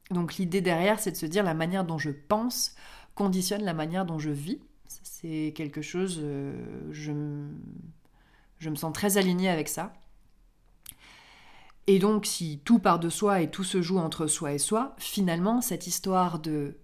Donc 0.10 0.36
l'idée 0.36 0.62
derrière, 0.62 1.00
c'est 1.00 1.12
de 1.12 1.18
se 1.18 1.26
dire 1.26 1.44
la 1.44 1.54
manière 1.54 1.86
dont 1.86 1.98
je 1.98 2.10
pense 2.10 2.76
conditionne 3.16 3.64
la 3.64 3.74
manière 3.74 4.06
dont 4.06 4.20
je 4.20 4.30
vis. 4.30 4.60
C'est 5.04 5.54
quelque 5.56 5.82
chose, 5.82 6.20
euh, 6.22 6.54
je, 6.92 7.14
je 8.60 8.70
me 8.70 8.76
sens 8.76 8.92
très 8.92 9.18
alignée 9.18 9.50
avec 9.50 9.70
ça. 9.70 9.94
Et 11.88 11.98
donc 11.98 12.26
si 12.26 12.60
tout 12.66 12.80
part 12.80 13.00
de 13.00 13.10
soi 13.10 13.42
et 13.42 13.50
tout 13.50 13.64
se 13.64 13.82
joue 13.82 14.00
entre 14.00 14.28
soi 14.28 14.54
et 14.54 14.58
soi, 14.58 14.96
finalement, 14.98 15.62
cette 15.62 15.88
histoire 15.88 16.40
de 16.40 16.78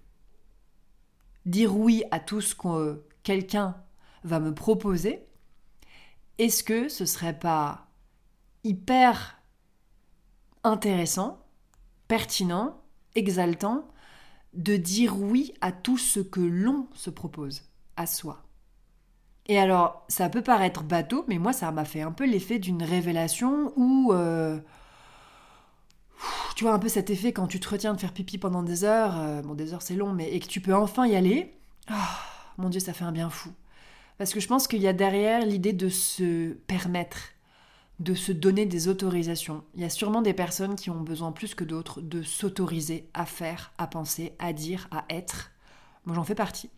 dire 1.45 1.75
oui 1.77 2.03
à 2.11 2.19
tout 2.19 2.41
ce 2.41 2.55
que 2.55 3.03
quelqu'un 3.23 3.75
va 4.23 4.39
me 4.39 4.53
proposer, 4.53 5.26
est-ce 6.37 6.63
que 6.63 6.89
ce 6.89 7.05
serait 7.05 7.37
pas 7.37 7.87
hyper 8.63 9.39
intéressant, 10.63 11.39
pertinent, 12.07 12.81
exaltant 13.15 13.87
de 14.53 14.75
dire 14.75 15.17
oui 15.19 15.53
à 15.61 15.71
tout 15.71 15.97
ce 15.97 16.19
que 16.19 16.41
l'on 16.41 16.87
se 16.93 17.09
propose 17.09 17.63
à 17.95 18.05
soi? 18.05 18.43
Et 19.47 19.57
alors, 19.57 20.05
ça 20.09 20.29
peut 20.29 20.41
paraître 20.41 20.83
bateau, 20.83 21.23
mais 21.27 21.37
moi, 21.37 21.53
ça 21.53 21.71
m'a 21.71 21.85
fait 21.85 22.01
un 22.01 22.11
peu 22.11 22.25
l'effet 22.25 22.59
d'une 22.59 22.83
révélation 22.83 23.71
où... 23.77 24.11
Euh, 24.13 24.59
tu 26.55 26.63
vois 26.63 26.73
un 26.73 26.79
peu 26.79 26.89
cet 26.89 27.11
effet 27.11 27.31
quand 27.33 27.47
tu 27.47 27.59
te 27.59 27.69
retiens 27.69 27.93
de 27.93 27.99
faire 27.99 28.13
pipi 28.13 28.39
pendant 28.39 28.63
des 28.63 28.83
heures, 28.83 29.15
euh, 29.19 29.41
bon 29.43 29.53
des 29.53 29.73
heures 29.73 29.83
c'est 29.83 29.95
long, 29.95 30.11
mais 30.11 30.33
et 30.33 30.39
que 30.39 30.47
tu 30.47 30.59
peux 30.59 30.73
enfin 30.73 31.05
y 31.05 31.15
aller. 31.15 31.53
Ah, 31.87 32.19
mon 32.57 32.69
Dieu, 32.69 32.79
ça 32.79 32.93
fait 32.93 33.03
un 33.03 33.11
bien 33.11 33.29
fou. 33.29 33.51
Parce 34.17 34.33
que 34.33 34.39
je 34.39 34.47
pense 34.47 34.67
qu'il 34.67 34.81
y 34.81 34.87
a 34.87 34.93
derrière 34.93 35.45
l'idée 35.45 35.73
de 35.73 35.89
se 35.89 36.53
permettre, 36.53 37.19
de 37.99 38.15
se 38.15 38.31
donner 38.31 38.65
des 38.65 38.87
autorisations. 38.87 39.63
Il 39.75 39.81
y 39.81 39.85
a 39.85 39.89
sûrement 39.89 40.21
des 40.21 40.33
personnes 40.33 40.75
qui 40.75 40.89
ont 40.89 41.01
besoin 41.01 41.31
plus 41.31 41.55
que 41.55 41.63
d'autres 41.63 42.01
de 42.01 42.23
s'autoriser 42.23 43.09
à 43.13 43.25
faire, 43.25 43.73
à 43.77 43.87
penser, 43.87 44.33
à 44.39 44.53
dire, 44.53 44.87
à 44.91 45.05
être. 45.09 45.51
Moi 46.05 46.15
j'en 46.15 46.23
fais 46.23 46.35
partie. 46.35 46.69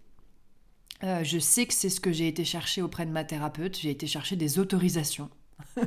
Euh, 1.04 1.24
je 1.24 1.40
sais 1.40 1.66
que 1.66 1.74
c'est 1.74 1.90
ce 1.90 2.02
que 2.02 2.12
j'ai 2.12 2.28
été 2.28 2.44
chercher 2.44 2.82
auprès 2.82 3.06
de 3.06 3.12
ma 3.12 3.24
thérapeute. 3.24 3.78
J'ai 3.80 3.92
été 3.92 4.06
chercher 4.06 4.36
des 4.36 4.60
autorisations. 4.60 5.30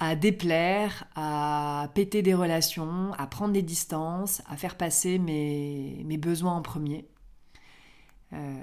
à 0.00 0.16
déplaire, 0.16 1.04
à 1.14 1.90
péter 1.94 2.22
des 2.22 2.34
relations, 2.34 3.12
à 3.18 3.26
prendre 3.26 3.52
des 3.52 3.62
distances, 3.62 4.40
à 4.46 4.56
faire 4.56 4.76
passer 4.76 5.18
mes, 5.18 6.16
besoins 6.16 6.56
en 6.56 6.62
premier. 6.62 7.06
Euh, 8.32 8.56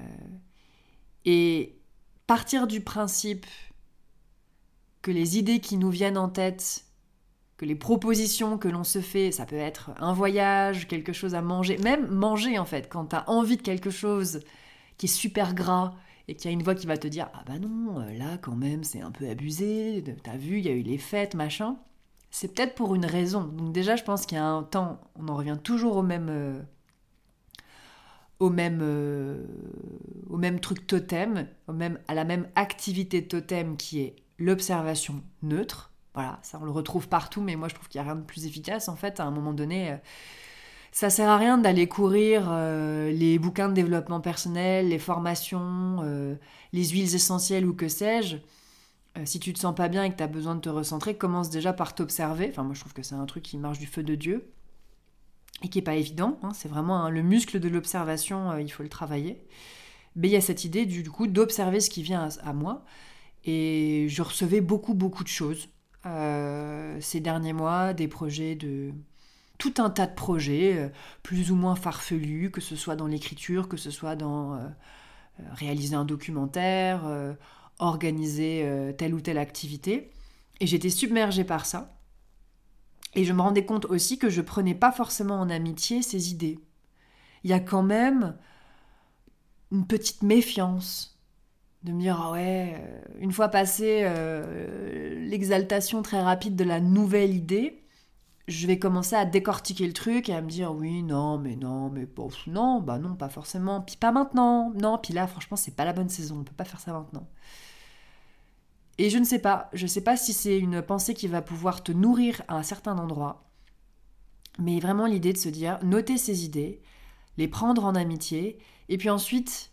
et 1.26 1.77
partir 2.28 2.68
du 2.68 2.82
principe 2.82 3.46
que 5.02 5.12
les 5.12 5.38
idées 5.38 5.60
qui 5.60 5.78
nous 5.78 5.90
viennent 5.90 6.18
en 6.18 6.30
tête, 6.30 6.86
que 7.58 7.66
les 7.66 7.76
propositions 7.76 8.58
que 8.58 8.68
l'on 8.68 8.84
se 8.84 9.02
fait, 9.02 9.32
ça 9.32 9.46
peut 9.46 9.56
être 9.56 9.92
un 9.98 10.14
voyage, 10.14 10.88
quelque 10.88 11.14
chose 11.14 11.34
à 11.34 11.42
manger, 11.42 11.78
même 11.78 12.08
manger 12.08 12.60
en 12.60 12.66
fait, 12.66 12.90
quand 12.90 13.08
tu 13.08 13.16
as 13.16 13.30
envie 13.30 13.58
de 13.58 13.62
quelque 13.62 13.90
chose 13.90 14.42
qui 14.98 15.06
est 15.06 15.10
super 15.10 15.56
gras 15.56 15.96
et 16.28 16.36
qu'il 16.36 16.52
y 16.52 16.54
a 16.54 16.54
une 16.54 16.64
voix 16.64 16.76
qui 16.76 16.88
va 16.88 16.98
te 16.98 17.08
dire 17.08 17.30
Ah 17.34 17.44
bah 17.48 17.58
non, 17.58 18.00
là 18.00 18.38
quand 18.42 18.56
même 18.56 18.84
c'est 18.84 19.02
un 19.02 19.12
peu 19.12 19.28
abusé, 19.30 20.04
t'as 20.24 20.38
vu, 20.38 20.60
il 20.60 20.66
y 20.66 20.70
a 20.70 20.74
eu 20.74 20.82
les 20.82 20.98
fêtes, 20.98 21.36
machin. 21.36 21.78
C'est 22.30 22.54
peut-être 22.54 22.76
pour 22.76 22.94
une 22.94 23.06
raison. 23.06 23.46
Donc 23.46 23.72
déjà, 23.72 23.96
je 23.96 24.04
pense 24.04 24.26
qu'il 24.26 24.38
y 24.38 24.42
a 24.42 24.46
un 24.46 24.64
temps, 24.64 25.00
on 25.16 25.30
en 25.30 25.36
revient 25.38 25.58
toujours 25.64 25.96
au 25.96 26.04
même, 26.04 26.28
euh, 26.30 26.62
au 28.40 28.50
même, 28.50 28.80
euh, 28.82 29.44
au 30.30 30.38
même 30.38 30.60
truc 30.60 30.86
totem, 30.86 31.48
au 31.68 31.74
même, 31.74 32.00
à 32.08 32.14
la 32.14 32.24
même 32.24 32.48
activité 32.56 33.28
totem 33.28 33.78
qui 33.78 34.02
est 34.02 34.16
l'observation 34.38 35.24
neutre. 35.42 35.92
Voilà, 36.14 36.40
ça 36.42 36.60
on 36.62 36.66
le 36.66 36.72
retrouve 36.72 37.08
partout, 37.08 37.42
mais 37.42 37.56
moi 37.56 37.68
je 37.68 37.76
trouve 37.76 37.88
qu'il 37.88 38.02
n'y 38.02 38.08
a 38.08 38.12
rien 38.12 38.20
de 38.20 38.26
plus 38.26 38.46
efficace 38.46 38.90
en 38.90 38.96
fait. 38.96 39.20
À 39.20 39.26
un 39.26 39.32
moment 39.32 39.54
donné, 39.54 39.92
euh, 39.92 39.98
ça 40.92 41.10
sert 41.10 41.30
à 41.30 41.38
rien 41.38 41.58
d'aller 41.58 41.88
courir 41.88 42.48
euh, 42.50 43.12
les 43.12 43.40
bouquins 43.40 43.70
de 43.70 43.74
développement 43.74 44.22
personnel, 44.22 44.90
les 44.90 45.00
formations, 45.00 46.02
les 46.74 46.86
huiles 46.86 47.14
essentielles 47.16 47.66
ou 47.66 47.74
que 47.74 47.88
sais-je. 47.88 48.38
si 49.26 49.40
tu 49.40 49.54
te 49.54 49.60
sens 49.60 49.76
pas 49.76 49.90
bien 49.90 50.04
et 50.04 50.12
que 50.12 50.18
tu 50.18 50.24
as 50.24 50.28
besoin 50.28 50.56
de 50.56 50.62
te 50.62 50.70
recentrer, 50.70 51.16
commence 51.16 51.50
déjà 51.50 51.74
par 51.74 51.96
t'observer. 51.96 52.48
Enfin, 52.50 52.64
moi 52.64 52.74
je 52.74 52.82
trouve 52.82 52.94
que 52.94 53.04
c'est 53.04 53.16
un 53.16 53.26
truc 53.26 53.44
qui 53.44 53.58
marche 53.58 53.80
du 53.80 53.88
feu 53.88 54.04
de 54.04 54.16
Dieu 54.16 54.52
et 55.64 55.70
qui 55.70 55.78
n'est 55.78 55.84
pas 55.84 55.96
évident. 55.96 56.40
Hein. 56.44 56.52
c'est 56.54 56.68
vraiment 56.68 57.10
le 57.10 57.22
muscle 57.22 57.60
de 57.60 57.68
l'observation, 57.70 58.52
euh, 58.52 58.62
il 58.62 58.72
faut 58.72 58.84
le 58.84 58.90
travailler. 58.90 59.42
Mais 60.16 60.30
il 60.30 60.32
y 60.32 60.36
a 60.36 60.42
cette 60.42 60.66
idée 60.66 60.86
du, 60.86 61.10
coup 61.10 61.28
d'observer 61.28 61.80
ce 61.80 61.90
qui 61.90 62.02
vient 62.02 62.30
à, 62.44 62.54
moi. 62.54 62.84
Et 63.46 64.08
je 64.10 64.22
recevais 64.22 64.62
beaucoup, 64.62 64.94
beaucoup 64.96 65.24
de 65.24 65.30
choses 65.30 65.70
euh, 66.06 66.98
ces 67.02 67.20
derniers 67.20 67.54
mois, 67.54 67.94
des 67.94 68.08
projets 68.08 68.56
de... 68.56 68.92
Tout 69.60 69.74
un 69.78 69.90
tas 69.90 70.06
de 70.06 70.14
projets, 70.14 70.78
euh, 70.78 70.90
plus 71.24 71.52
ou 71.52 71.56
moins 71.56 71.76
farfelus, 71.76 72.52
que 72.52 72.62
ce 72.62 72.76
soit 72.76 72.96
dans 72.96 73.08
l'écriture, 73.08 73.68
que 73.68 73.78
ce 73.78 73.92
soit 73.92 74.16
dans 74.16 74.60
réaliser 75.52 75.96
un 75.96 76.06
documentaire, 76.06 77.04
organiser 77.78 78.68
telle 78.98 79.14
ou 79.14 79.22
telle 79.22 79.38
activité. 79.38 80.12
Et 80.60 80.66
j'étais 80.66 80.90
submergée 80.90 81.44
par 81.44 81.68
ça. 81.68 81.97
Et 83.16 83.24
je 83.24 83.34
me 83.34 83.42
rendais 83.42 83.66
compte 83.66 83.86
aussi 83.86 84.18
que 84.18 84.30
je 84.30 84.42
prenais 84.42 84.76
pas 84.76 84.92
forcément 84.92 85.40
en 85.40 85.50
amitié 85.50 86.02
ces 86.02 86.32
idées. 86.32 86.60
Il 87.44 87.50
y 87.50 87.54
a 87.54 87.60
quand 87.60 87.84
même 87.84 88.36
une 89.72 89.86
petite 89.88 90.24
méfiance 90.24 91.18
de 91.84 91.92
me 91.92 92.02
dire 92.02 92.20
ah 92.22 92.32
ouais, 92.32 92.76
euh, 92.78 93.02
une 93.20 93.32
fois 93.32 93.50
passé 93.50 94.02
euh, 94.04 95.28
l'exaltation 95.28 96.02
très 96.02 96.22
rapide 96.22 96.56
de 96.56 96.64
la 96.64 96.80
nouvelle 96.80 97.34
idée, 97.34 97.84
je 98.48 98.66
vais 98.68 98.80
commencer 98.80 99.16
à 99.16 99.26
décortiquer 99.26 99.86
le 99.86 99.94
truc 99.94 100.30
et 100.30 100.34
à 100.34 100.42
me 100.42 100.50
dire 100.50 100.74
oui, 100.74 101.04
non, 101.04 101.38
mais 101.38 101.56
non, 101.56 101.90
mais 101.90 102.06
bon, 102.06 102.30
non, 102.48 102.82
bah 102.82 102.98
non, 102.98 103.16
pas 103.16 103.30
forcément, 103.30 103.82
puis 103.82 103.98
pas 103.98 104.12
maintenant, 104.12 104.72
non, 104.76 104.98
puis 104.98 105.14
là, 105.14 105.28
franchement, 105.28 105.58
c'est 105.58 105.76
pas 105.76 105.86
la 105.86 105.94
bonne 105.94 106.10
saison, 106.10 106.40
on 106.40 106.44
peut 106.44 106.54
pas 106.56 106.66
faire 106.66 106.80
ça 106.80 106.94
maintenant. 106.94 107.28
Et 108.98 109.10
je 109.10 109.18
ne 109.18 109.24
sais 109.24 109.40
pas, 109.40 109.70
je 109.74 109.84
ne 109.84 109.88
sais 109.88 110.02
pas 110.02 110.18
si 110.18 110.34
c'est 110.34 110.58
une 110.58 110.82
pensée 110.82 111.14
qui 111.14 111.28
va 111.28 111.42
pouvoir 111.42 111.84
te 111.84 111.92
nourrir 111.92 112.42
à 112.48 112.56
un 112.56 112.64
certain 112.64 112.98
endroit, 112.98 113.48
mais 114.60 114.80
vraiment 114.80 115.06
l'idée 115.06 115.34
de 115.34 115.38
se 115.38 115.50
dire, 115.50 115.80
noter 115.84 116.18
ses 116.18 116.46
idées, 116.46 116.82
les 117.38 117.48
prendre 117.48 117.86
en 117.86 117.94
amitié, 117.94 118.58
et 118.90 118.98
puis 118.98 119.10
ensuite 119.10 119.72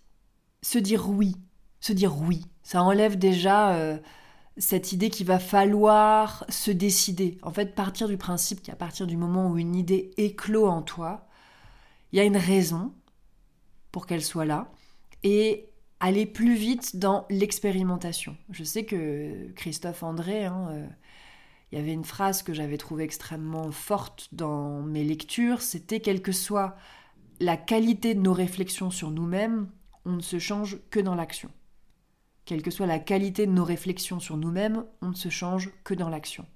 se 0.62 0.78
dire 0.78 1.08
oui, 1.08 1.36
se 1.80 1.92
dire 1.92 2.18
oui. 2.18 2.46
Ça 2.62 2.82
enlève 2.82 3.18
déjà 3.18 3.74
euh, 3.74 3.98
cette 4.56 4.92
idée 4.92 5.10
qu'il 5.10 5.26
va 5.26 5.38
falloir 5.38 6.44
se 6.48 6.70
décider. 6.70 7.38
En 7.42 7.50
fait, 7.50 7.74
partir 7.74 8.08
du 8.08 8.16
principe 8.16 8.62
qu'à 8.62 8.76
partir 8.76 9.06
du 9.06 9.16
moment 9.16 9.48
où 9.50 9.58
une 9.58 9.74
idée 9.74 10.10
éclot 10.16 10.66
en 10.66 10.82
toi, 10.82 11.26
il 12.12 12.18
y 12.18 12.20
a 12.20 12.24
une 12.24 12.36
raison 12.36 12.92
pour 13.90 14.06
qu'elle 14.06 14.24
soit 14.24 14.44
là, 14.44 14.70
et 15.22 15.68
aller 16.00 16.26
plus 16.26 16.54
vite 16.54 16.96
dans 16.96 17.26
l'expérimentation. 17.30 18.36
Je 18.50 18.64
sais 18.64 18.84
que 18.84 19.50
Christophe 19.52 20.02
André, 20.02 20.44
hein, 20.44 20.68
euh, 20.70 20.86
il 21.72 21.78
y 21.78 21.80
avait 21.80 21.92
une 21.92 22.04
phrase 22.04 22.42
que 22.42 22.52
j'avais 22.52 22.76
trouvée 22.76 23.04
extrêmement 23.04 23.70
forte 23.72 24.28
dans 24.32 24.82
mes 24.82 25.04
lectures, 25.04 25.62
c'était 25.62 26.00
quelle 26.00 26.22
que 26.22 26.32
soit 26.32 26.76
la 27.40 27.56
qualité 27.56 28.14
de 28.14 28.20
nos 28.20 28.32
réflexions 28.32 28.90
sur 28.90 29.10
nous-mêmes, 29.10 29.68
on 30.04 30.12
ne 30.12 30.20
se 30.20 30.38
change 30.38 30.78
que 30.90 31.00
dans 31.00 31.14
l'action. 31.14 31.50
Quelle 32.44 32.62
que 32.62 32.70
soit 32.70 32.86
la 32.86 32.98
qualité 32.98 33.46
de 33.46 33.52
nos 33.52 33.64
réflexions 33.64 34.20
sur 34.20 34.36
nous-mêmes, 34.36 34.84
on 35.00 35.08
ne 35.08 35.14
se 35.14 35.30
change 35.30 35.70
que 35.82 35.94
dans 35.94 36.10
l'action. 36.10 36.46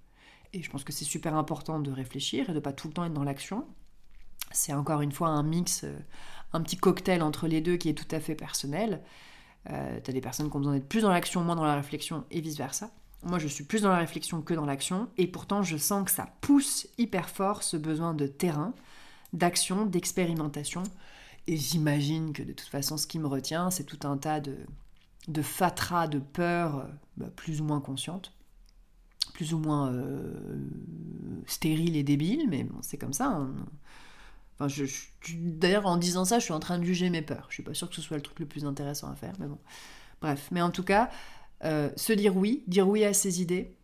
Et 0.52 0.62
je 0.62 0.70
pense 0.70 0.84
que 0.84 0.92
c'est 0.92 1.04
super 1.04 1.34
important 1.34 1.80
de 1.80 1.90
réfléchir 1.90 2.50
et 2.50 2.54
de 2.54 2.60
pas 2.60 2.72
tout 2.72 2.88
le 2.88 2.94
temps 2.94 3.04
être 3.04 3.12
dans 3.12 3.24
l'action. 3.24 3.66
C'est 4.52 4.72
encore 4.72 5.02
une 5.02 5.12
fois 5.12 5.28
un 5.28 5.42
mix, 5.42 5.84
euh, 5.84 5.98
un 6.52 6.62
petit 6.62 6.76
cocktail 6.76 7.22
entre 7.22 7.48
les 7.48 7.60
deux 7.60 7.76
qui 7.76 7.88
est 7.88 7.94
tout 7.94 8.14
à 8.14 8.20
fait 8.20 8.34
personnel. 8.34 9.02
Euh, 9.70 10.00
t'as 10.02 10.12
des 10.12 10.20
personnes 10.20 10.50
qui 10.50 10.56
ont 10.56 10.60
besoin 10.60 10.74
d'être 10.74 10.88
plus 10.88 11.02
dans 11.02 11.10
l'action, 11.10 11.42
moins 11.42 11.56
dans 11.56 11.64
la 11.64 11.76
réflexion, 11.76 12.24
et 12.30 12.40
vice-versa. 12.40 12.90
Moi, 13.24 13.38
je 13.38 13.48
suis 13.48 13.64
plus 13.64 13.82
dans 13.82 13.90
la 13.90 13.98
réflexion 13.98 14.40
que 14.42 14.54
dans 14.54 14.64
l'action, 14.64 15.08
et 15.16 15.26
pourtant, 15.26 15.62
je 15.62 15.76
sens 15.76 16.04
que 16.04 16.10
ça 16.10 16.28
pousse 16.40 16.86
hyper 16.96 17.28
fort 17.28 17.62
ce 17.62 17.76
besoin 17.76 18.14
de 18.14 18.26
terrain, 18.26 18.74
d'action, 19.32 19.84
d'expérimentation. 19.84 20.82
Et 21.46 21.56
j'imagine 21.56 22.32
que 22.32 22.42
de 22.42 22.52
toute 22.52 22.68
façon, 22.68 22.96
ce 22.96 23.06
qui 23.06 23.18
me 23.18 23.26
retient, 23.26 23.70
c'est 23.70 23.84
tout 23.84 24.06
un 24.06 24.16
tas 24.16 24.40
de, 24.40 24.56
de 25.26 25.42
fatras, 25.42 26.06
de 26.06 26.18
peurs, 26.18 26.88
bah, 27.16 27.28
plus 27.34 27.60
ou 27.60 27.64
moins 27.64 27.80
conscientes, 27.80 28.32
plus 29.34 29.52
ou 29.52 29.58
moins 29.58 29.92
euh, 29.92 30.56
stériles 31.46 31.96
et 31.96 32.02
débiles, 32.02 32.46
mais 32.48 32.66
c'est 32.82 32.98
comme 32.98 33.12
ça. 33.12 33.46
Je, 34.66 34.84
D'ailleurs, 35.36 35.86
en 35.86 35.96
disant 35.96 36.24
ça, 36.24 36.38
je 36.38 36.44
suis 36.44 36.52
en 36.52 36.58
train 36.58 36.78
de 36.78 36.84
juger 36.84 37.10
mes 37.10 37.22
peurs. 37.22 37.46
Je 37.48 37.54
suis 37.54 37.62
pas 37.62 37.74
sûre 37.74 37.88
que 37.88 37.94
ce 37.94 38.02
soit 38.02 38.16
le 38.16 38.22
truc 38.22 38.40
le 38.40 38.46
plus 38.46 38.64
intéressant 38.64 39.10
à 39.10 39.14
faire, 39.14 39.34
mais 39.38 39.46
bon. 39.46 39.58
Bref, 40.20 40.48
mais 40.50 40.60
en 40.62 40.70
tout 40.70 40.82
cas, 40.82 41.10
euh, 41.64 41.90
se 41.96 42.12
dire 42.12 42.36
oui, 42.36 42.64
dire 42.66 42.88
oui 42.88 43.04
à 43.04 43.12
ses 43.12 43.40
idées, 43.40 43.76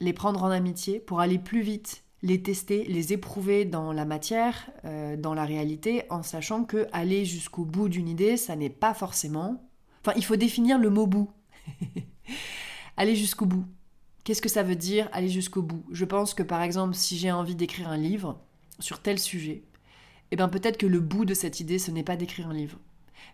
les 0.00 0.12
prendre 0.12 0.42
en 0.42 0.50
amitié 0.50 0.98
pour 0.98 1.20
aller 1.20 1.38
plus 1.38 1.60
vite, 1.60 2.02
les 2.22 2.42
tester, 2.42 2.84
les 2.84 3.12
éprouver 3.12 3.64
dans 3.64 3.92
la 3.92 4.04
matière, 4.04 4.70
euh, 4.84 5.16
dans 5.16 5.34
la 5.34 5.44
réalité, 5.44 6.04
en 6.10 6.22
sachant 6.22 6.64
que 6.64 6.88
aller 6.92 7.24
jusqu'au 7.24 7.64
bout 7.64 7.88
d'une 7.88 8.08
idée, 8.08 8.36
ça 8.36 8.56
n'est 8.56 8.70
pas 8.70 8.94
forcément. 8.94 9.62
Enfin, 10.04 10.12
il 10.16 10.24
faut 10.24 10.36
définir 10.36 10.78
le 10.78 10.90
mot 10.90 11.06
bout. 11.06 11.30
aller 12.96 13.14
jusqu'au 13.14 13.46
bout. 13.46 13.66
Qu'est-ce 14.24 14.42
que 14.42 14.48
ça 14.48 14.62
veut 14.62 14.76
dire 14.76 15.08
aller 15.12 15.28
jusqu'au 15.28 15.62
bout? 15.62 15.84
Je 15.92 16.04
pense 16.04 16.34
que 16.34 16.42
par 16.42 16.62
exemple, 16.62 16.94
si 16.94 17.16
j'ai 17.16 17.30
envie 17.30 17.54
d'écrire 17.54 17.88
un 17.88 17.96
livre 17.96 18.40
sur 18.80 19.00
tel 19.00 19.18
sujet, 19.18 19.62
eh 20.30 20.36
bien 20.36 20.48
peut-être 20.48 20.76
que 20.76 20.86
le 20.86 21.00
bout 21.00 21.24
de 21.24 21.34
cette 21.34 21.60
idée, 21.60 21.78
ce 21.78 21.90
n'est 21.90 22.02
pas 22.02 22.16
d'écrire 22.16 22.48
un 22.48 22.54
livre, 22.54 22.78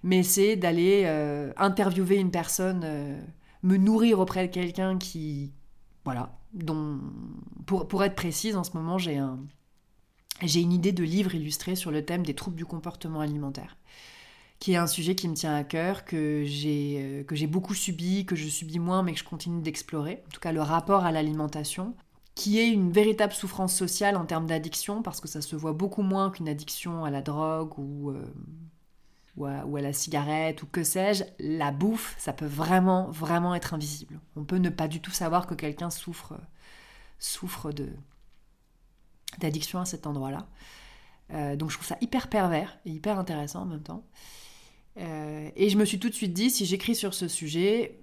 mais 0.02 0.22
c'est 0.22 0.56
d'aller 0.56 1.02
euh, 1.06 1.52
interviewer 1.56 2.16
une 2.16 2.30
personne, 2.30 2.82
euh, 2.84 3.20
me 3.62 3.76
nourrir 3.76 4.20
auprès 4.20 4.46
de 4.46 4.52
quelqu'un 4.52 4.98
qui, 4.98 5.52
voilà, 6.04 6.36
dont, 6.52 7.00
pour, 7.66 7.88
pour 7.88 8.04
être 8.04 8.14
précise, 8.14 8.56
en 8.56 8.64
ce 8.64 8.72
moment, 8.76 8.98
j'ai 8.98 9.18
un, 9.18 9.38
j'ai 10.42 10.60
une 10.60 10.72
idée 10.72 10.92
de 10.92 11.04
livre 11.04 11.34
illustré 11.34 11.76
sur 11.76 11.90
le 11.90 12.04
thème 12.04 12.24
des 12.24 12.34
troubles 12.34 12.56
du 12.56 12.66
comportement 12.66 13.20
alimentaire, 13.20 13.76
qui 14.58 14.72
est 14.72 14.76
un 14.76 14.86
sujet 14.86 15.14
qui 15.14 15.28
me 15.28 15.34
tient 15.34 15.54
à 15.54 15.64
cœur, 15.64 16.04
que 16.04 16.44
j'ai, 16.44 16.96
euh, 17.00 17.24
que 17.24 17.34
j'ai 17.34 17.46
beaucoup 17.46 17.74
subi, 17.74 18.26
que 18.26 18.36
je 18.36 18.48
subis 18.48 18.78
moins, 18.78 19.02
mais 19.02 19.12
que 19.12 19.18
je 19.18 19.24
continue 19.24 19.62
d'explorer. 19.62 20.22
En 20.26 20.30
tout 20.30 20.40
cas, 20.40 20.52
le 20.52 20.62
rapport 20.62 21.04
à 21.04 21.12
l'alimentation 21.12 21.94
qui 22.34 22.58
est 22.58 22.68
une 22.68 22.90
véritable 22.90 23.32
souffrance 23.32 23.74
sociale 23.74 24.16
en 24.16 24.24
termes 24.24 24.46
d'addiction, 24.46 25.02
parce 25.02 25.20
que 25.20 25.28
ça 25.28 25.40
se 25.40 25.54
voit 25.54 25.72
beaucoup 25.72 26.02
moins 26.02 26.30
qu'une 26.30 26.48
addiction 26.48 27.04
à 27.04 27.10
la 27.10 27.22
drogue 27.22 27.78
ou, 27.78 28.10
euh, 28.10 28.24
ou, 29.36 29.46
à, 29.46 29.80
la 29.80 29.92
cigarette 29.92 30.62
ou 30.62 30.66
que 30.66 30.82
sais-je. 30.82 31.24
La 31.38 31.70
bouffe, 31.70 32.16
ça 32.18 32.32
peut 32.32 32.46
vraiment, 32.46 33.10
vraiment 33.10 33.54
être 33.54 33.74
invisible. 33.74 34.20
On 34.36 34.44
peut 34.44 34.56
ne 34.56 34.68
pas 34.68 34.88
du 34.88 35.00
tout 35.00 35.12
savoir 35.12 35.46
que 35.46 35.54
quelqu'un 35.54 35.90
souffre, 35.90 36.34
souffre 37.18 37.72
de 37.72 37.88
d'addiction 39.38 39.80
à 39.80 39.84
cet 39.84 40.06
endroit-là. 40.06 40.46
Euh, 41.32 41.56
donc 41.56 41.70
je 41.70 41.76
trouve 41.76 41.88
ça 41.88 41.96
hyper 42.00 42.28
pervers 42.28 42.78
et 42.84 42.90
hyper 42.90 43.18
intéressant 43.18 43.62
en 43.62 43.66
même 43.66 43.82
temps. 43.82 44.04
Euh, 44.98 45.48
et 45.56 45.68
je 45.68 45.76
me 45.76 45.84
suis 45.84 45.98
tout 45.98 46.08
de 46.08 46.14
suite 46.14 46.32
dit, 46.32 46.50
si 46.50 46.66
j'écris 46.66 46.94
sur 46.94 47.14
ce 47.14 47.28
sujet, 47.28 47.98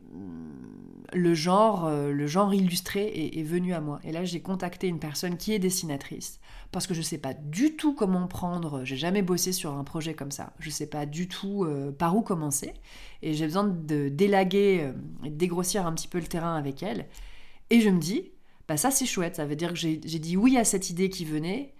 le 1.13 1.33
genre, 1.33 1.86
euh, 1.86 2.12
le 2.12 2.27
genre 2.27 2.53
illustré 2.53 3.31
est, 3.33 3.43
venu 3.43 3.74
à 3.74 3.81
moi. 3.81 4.00
Et 4.03 4.12
là, 4.12 4.24
j'ai 4.24 4.41
contacté 4.41 4.88
une 4.88 5.00
personne 5.00 5.38
qui 5.38 5.53
est 5.53 5.60
dessinatrice 5.60 6.39
parce 6.71 6.88
que 6.88 6.93
je 6.93 7.00
ne 7.00 7.05
sais 7.05 7.17
pas 7.17 7.33
du 7.33 7.75
tout 7.75 7.93
comment 7.93 8.27
prendre. 8.27 8.83
J'ai 8.86 8.98
jamais 8.98 9.21
bossé 9.21 9.51
sur 9.51 9.74
un 9.74 9.83
projet 9.83 10.13
comme 10.13 10.31
ça. 10.31 10.53
Je 10.60 10.67
ne 10.67 10.74
sais 10.74 10.88
pas 10.88 11.05
du 11.05 11.27
tout 11.27 11.65
euh, 11.65 11.91
par 11.91 12.15
où 12.15 12.21
commencer. 12.21 12.74
Et 13.21 13.33
j'ai 13.33 13.45
besoin 13.45 13.65
de 13.65 14.10
délaguer 14.10 14.91
et 15.24 15.29
de 15.29 15.36
dégrossir 15.36 15.86
un 15.86 15.93
petit 15.93 16.08
peu 16.08 16.19
le 16.19 16.27
terrain 16.27 16.56
avec 16.56 16.82
elle. 16.82 17.08
Et 17.69 17.82
je 17.82 17.89
me 17.89 17.99
dis, 17.99 18.32
bah 18.67 18.77
ça 18.77 18.91
c'est 18.91 19.06
chouette. 19.06 19.36
Ça 19.36 19.45
veut 19.45 19.56
dire 19.56 19.69
que 19.69 19.80
j'ai 19.80 19.97
dit 19.97 20.38
oui 20.38 20.58
à 20.58 20.63
cette 20.63 20.89
idée 20.89 21.10
qui 21.10 21.25
venait. 21.25 21.73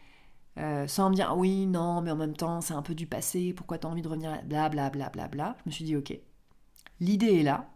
Sans 0.58 1.10
me 1.10 1.16
dire 1.16 1.34
oui, 1.38 1.66
non, 1.66 2.02
mais 2.02 2.12
en 2.12 2.16
même 2.16 2.36
temps, 2.36 2.62
c'est 2.62 2.74
un 2.74 2.82
peu 2.82 2.96
du 2.96 3.08
passé, 3.08 3.54
pourquoi 3.54 3.78
tu 3.78 3.88
as 3.88 3.90
envie 3.90 4.02
de 4.02 4.08
revenir 4.08 4.42
Bla 4.44 4.70
bla 4.70 4.90
bla 4.90 5.10
bla 5.10 5.28
bla. 5.28 5.56
Je 5.66 5.70
me 5.70 5.72
suis 5.72 5.86
dit, 5.86 5.96
ok, 5.96 6.18
l'idée 7.00 7.40
est 7.40 7.44
là, 7.44 7.70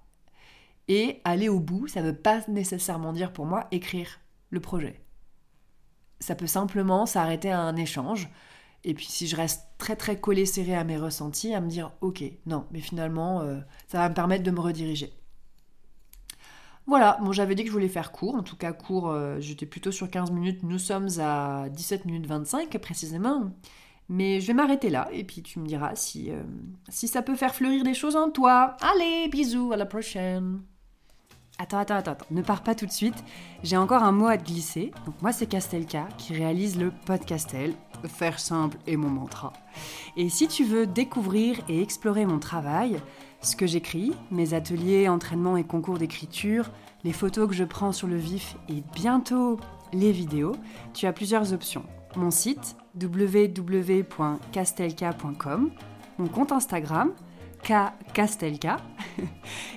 et 0.87 1.21
aller 1.23 1.49
au 1.49 1.59
bout, 1.59 1.87
ça 1.87 2.01
ne 2.01 2.07
veut 2.07 2.15
pas 2.15 2.41
nécessairement 2.47 3.13
dire 3.13 3.33
pour 3.33 3.45
moi 3.45 3.67
écrire 3.71 4.19
le 4.49 4.59
projet. 4.59 5.01
Ça 6.19 6.35
peut 6.35 6.47
simplement 6.47 7.05
s'arrêter 7.05 7.51
à 7.51 7.59
un 7.59 7.75
échange. 7.75 8.29
Et 8.83 8.93
puis 8.93 9.05
si 9.05 9.27
je 9.27 9.35
reste 9.35 9.67
très 9.79 9.95
très 9.95 10.19
collé 10.19 10.45
serré 10.45 10.75
à 10.75 10.83
mes 10.83 10.97
ressentis, 10.97 11.53
à 11.53 11.61
me 11.61 11.69
dire 11.69 11.91
ok, 12.01 12.23
non, 12.45 12.67
mais 12.71 12.81
finalement, 12.81 13.41
euh, 13.41 13.59
ça 13.87 13.97
va 13.97 14.09
me 14.09 14.13
permettre 14.13 14.43
de 14.43 14.51
me 14.51 14.59
rediriger. 14.59 15.11
Voilà, 16.87 17.17
bon 17.21 17.31
j'avais 17.31 17.55
dit 17.55 17.63
que 17.63 17.69
je 17.69 17.73
voulais 17.73 17.87
faire 17.87 18.11
court, 18.11 18.35
en 18.35 18.43
tout 18.43 18.55
cas 18.55 18.71
court, 18.71 19.09
euh, 19.09 19.37
j'étais 19.39 19.65
plutôt 19.65 19.91
sur 19.91 20.09
15 20.09 20.31
minutes, 20.31 20.61
nous 20.61 20.77
sommes 20.77 21.07
à 21.19 21.67
17 21.69 22.05
minutes 22.05 22.27
25 22.27 22.77
précisément. 22.77 23.51
Mais 24.07 24.39
je 24.39 24.45
vais 24.47 24.53
m'arrêter 24.53 24.91
là 24.91 25.07
et 25.11 25.23
puis 25.23 25.41
tu 25.41 25.57
me 25.57 25.65
diras 25.65 25.95
si, 25.95 26.29
euh, 26.29 26.43
si 26.89 27.07
ça 27.07 27.23
peut 27.23 27.35
faire 27.35 27.55
fleurir 27.55 27.83
des 27.83 27.95
choses 27.95 28.15
en 28.15 28.29
toi. 28.29 28.77
Allez, 28.81 29.27
bisous, 29.29 29.71
à 29.73 29.77
la 29.77 29.87
prochaine 29.87 30.61
Attends, 31.57 31.77
attends, 31.77 31.95
attends, 31.95 32.17
ne 32.31 32.41
pars 32.41 32.63
pas 32.63 32.75
tout 32.75 32.85
de 32.85 32.91
suite. 32.91 33.23
J'ai 33.63 33.77
encore 33.77 34.03
un 34.03 34.11
mot 34.11 34.27
à 34.27 34.37
te 34.37 34.43
glisser. 34.43 34.91
Donc 35.05 35.15
moi, 35.21 35.31
c'est 35.31 35.47
Castelka 35.47 36.05
qui 36.17 36.33
réalise 36.33 36.77
le 36.77 36.91
podcastel. 36.91 37.73
Faire 38.03 38.39
simple 38.39 38.77
est 38.85 38.97
mon 38.97 39.07
mantra. 39.07 39.53
Et 40.17 40.27
si 40.27 40.49
tu 40.49 40.65
veux 40.65 40.85
découvrir 40.85 41.57
et 41.69 41.81
explorer 41.81 42.25
mon 42.25 42.39
travail, 42.39 42.99
ce 43.41 43.55
que 43.55 43.65
j'écris, 43.67 44.13
mes 44.31 44.53
ateliers, 44.53 45.07
entraînements 45.09 45.57
et 45.57 45.63
concours 45.63 45.97
d'écriture, 45.97 46.69
les 47.03 47.13
photos 47.13 47.47
que 47.47 47.55
je 47.55 47.63
prends 47.63 47.91
sur 47.91 48.07
le 48.07 48.17
vif 48.17 48.57
et 48.69 48.83
bientôt 48.93 49.59
les 49.93 50.11
vidéos, 50.11 50.55
tu 50.93 51.05
as 51.05 51.13
plusieurs 51.13 51.53
options. 51.53 51.83
Mon 52.15 52.31
site 52.31 52.75
www.castelka.com, 52.99 55.69
mon 56.17 56.27
compte 56.27 56.51
Instagram 56.51 57.11
Castelka. 58.13 58.77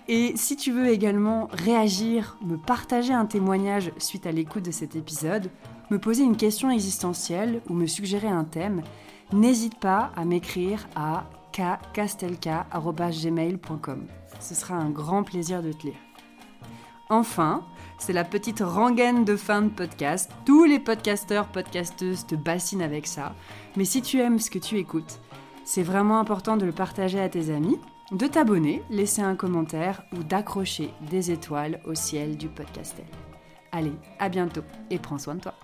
Et 0.08 0.32
si 0.36 0.56
tu 0.56 0.72
veux 0.72 0.88
également 0.88 1.48
réagir, 1.52 2.36
me 2.42 2.56
partager 2.56 3.12
un 3.12 3.26
témoignage 3.26 3.92
suite 3.98 4.26
à 4.26 4.32
l'écoute 4.32 4.64
de 4.64 4.70
cet 4.70 4.96
épisode, 4.96 5.50
me 5.90 5.98
poser 5.98 6.24
une 6.24 6.36
question 6.36 6.70
existentielle 6.70 7.60
ou 7.68 7.74
me 7.74 7.86
suggérer 7.86 8.28
un 8.28 8.44
thème, 8.44 8.82
n'hésite 9.32 9.78
pas 9.78 10.10
à 10.16 10.24
m'écrire 10.24 10.88
à 10.96 11.28
kkastelka.gmail.com. 11.52 14.06
Ce 14.40 14.54
sera 14.54 14.74
un 14.74 14.90
grand 14.90 15.22
plaisir 15.22 15.62
de 15.62 15.72
te 15.72 15.86
lire. 15.86 15.96
Enfin, 17.10 17.64
c'est 17.98 18.12
la 18.12 18.24
petite 18.24 18.60
rengaine 18.60 19.24
de 19.24 19.36
fin 19.36 19.62
de 19.62 19.70
podcast. 19.70 20.30
Tous 20.44 20.64
les 20.64 20.78
podcasteurs, 20.78 21.48
podcasteuses 21.48 22.26
te 22.26 22.34
bassinent 22.34 22.82
avec 22.82 23.06
ça. 23.06 23.34
Mais 23.76 23.84
si 23.84 24.02
tu 24.02 24.20
aimes 24.20 24.38
ce 24.38 24.50
que 24.50 24.58
tu 24.58 24.76
écoutes, 24.76 25.20
c'est 25.64 25.82
vraiment 25.82 26.18
important 26.18 26.56
de 26.56 26.66
le 26.66 26.72
partager 26.72 27.20
à 27.20 27.28
tes 27.28 27.50
amis, 27.50 27.78
de 28.12 28.26
t'abonner, 28.26 28.82
laisser 28.90 29.22
un 29.22 29.36
commentaire 29.36 30.02
ou 30.12 30.22
d'accrocher 30.22 30.90
des 31.10 31.30
étoiles 31.30 31.80
au 31.84 31.94
ciel 31.94 32.36
du 32.36 32.48
podcastel. 32.48 33.06
Allez, 33.72 33.92
à 34.18 34.28
bientôt 34.28 34.62
et 34.90 34.98
prends 34.98 35.18
soin 35.18 35.34
de 35.34 35.40
toi. 35.40 35.54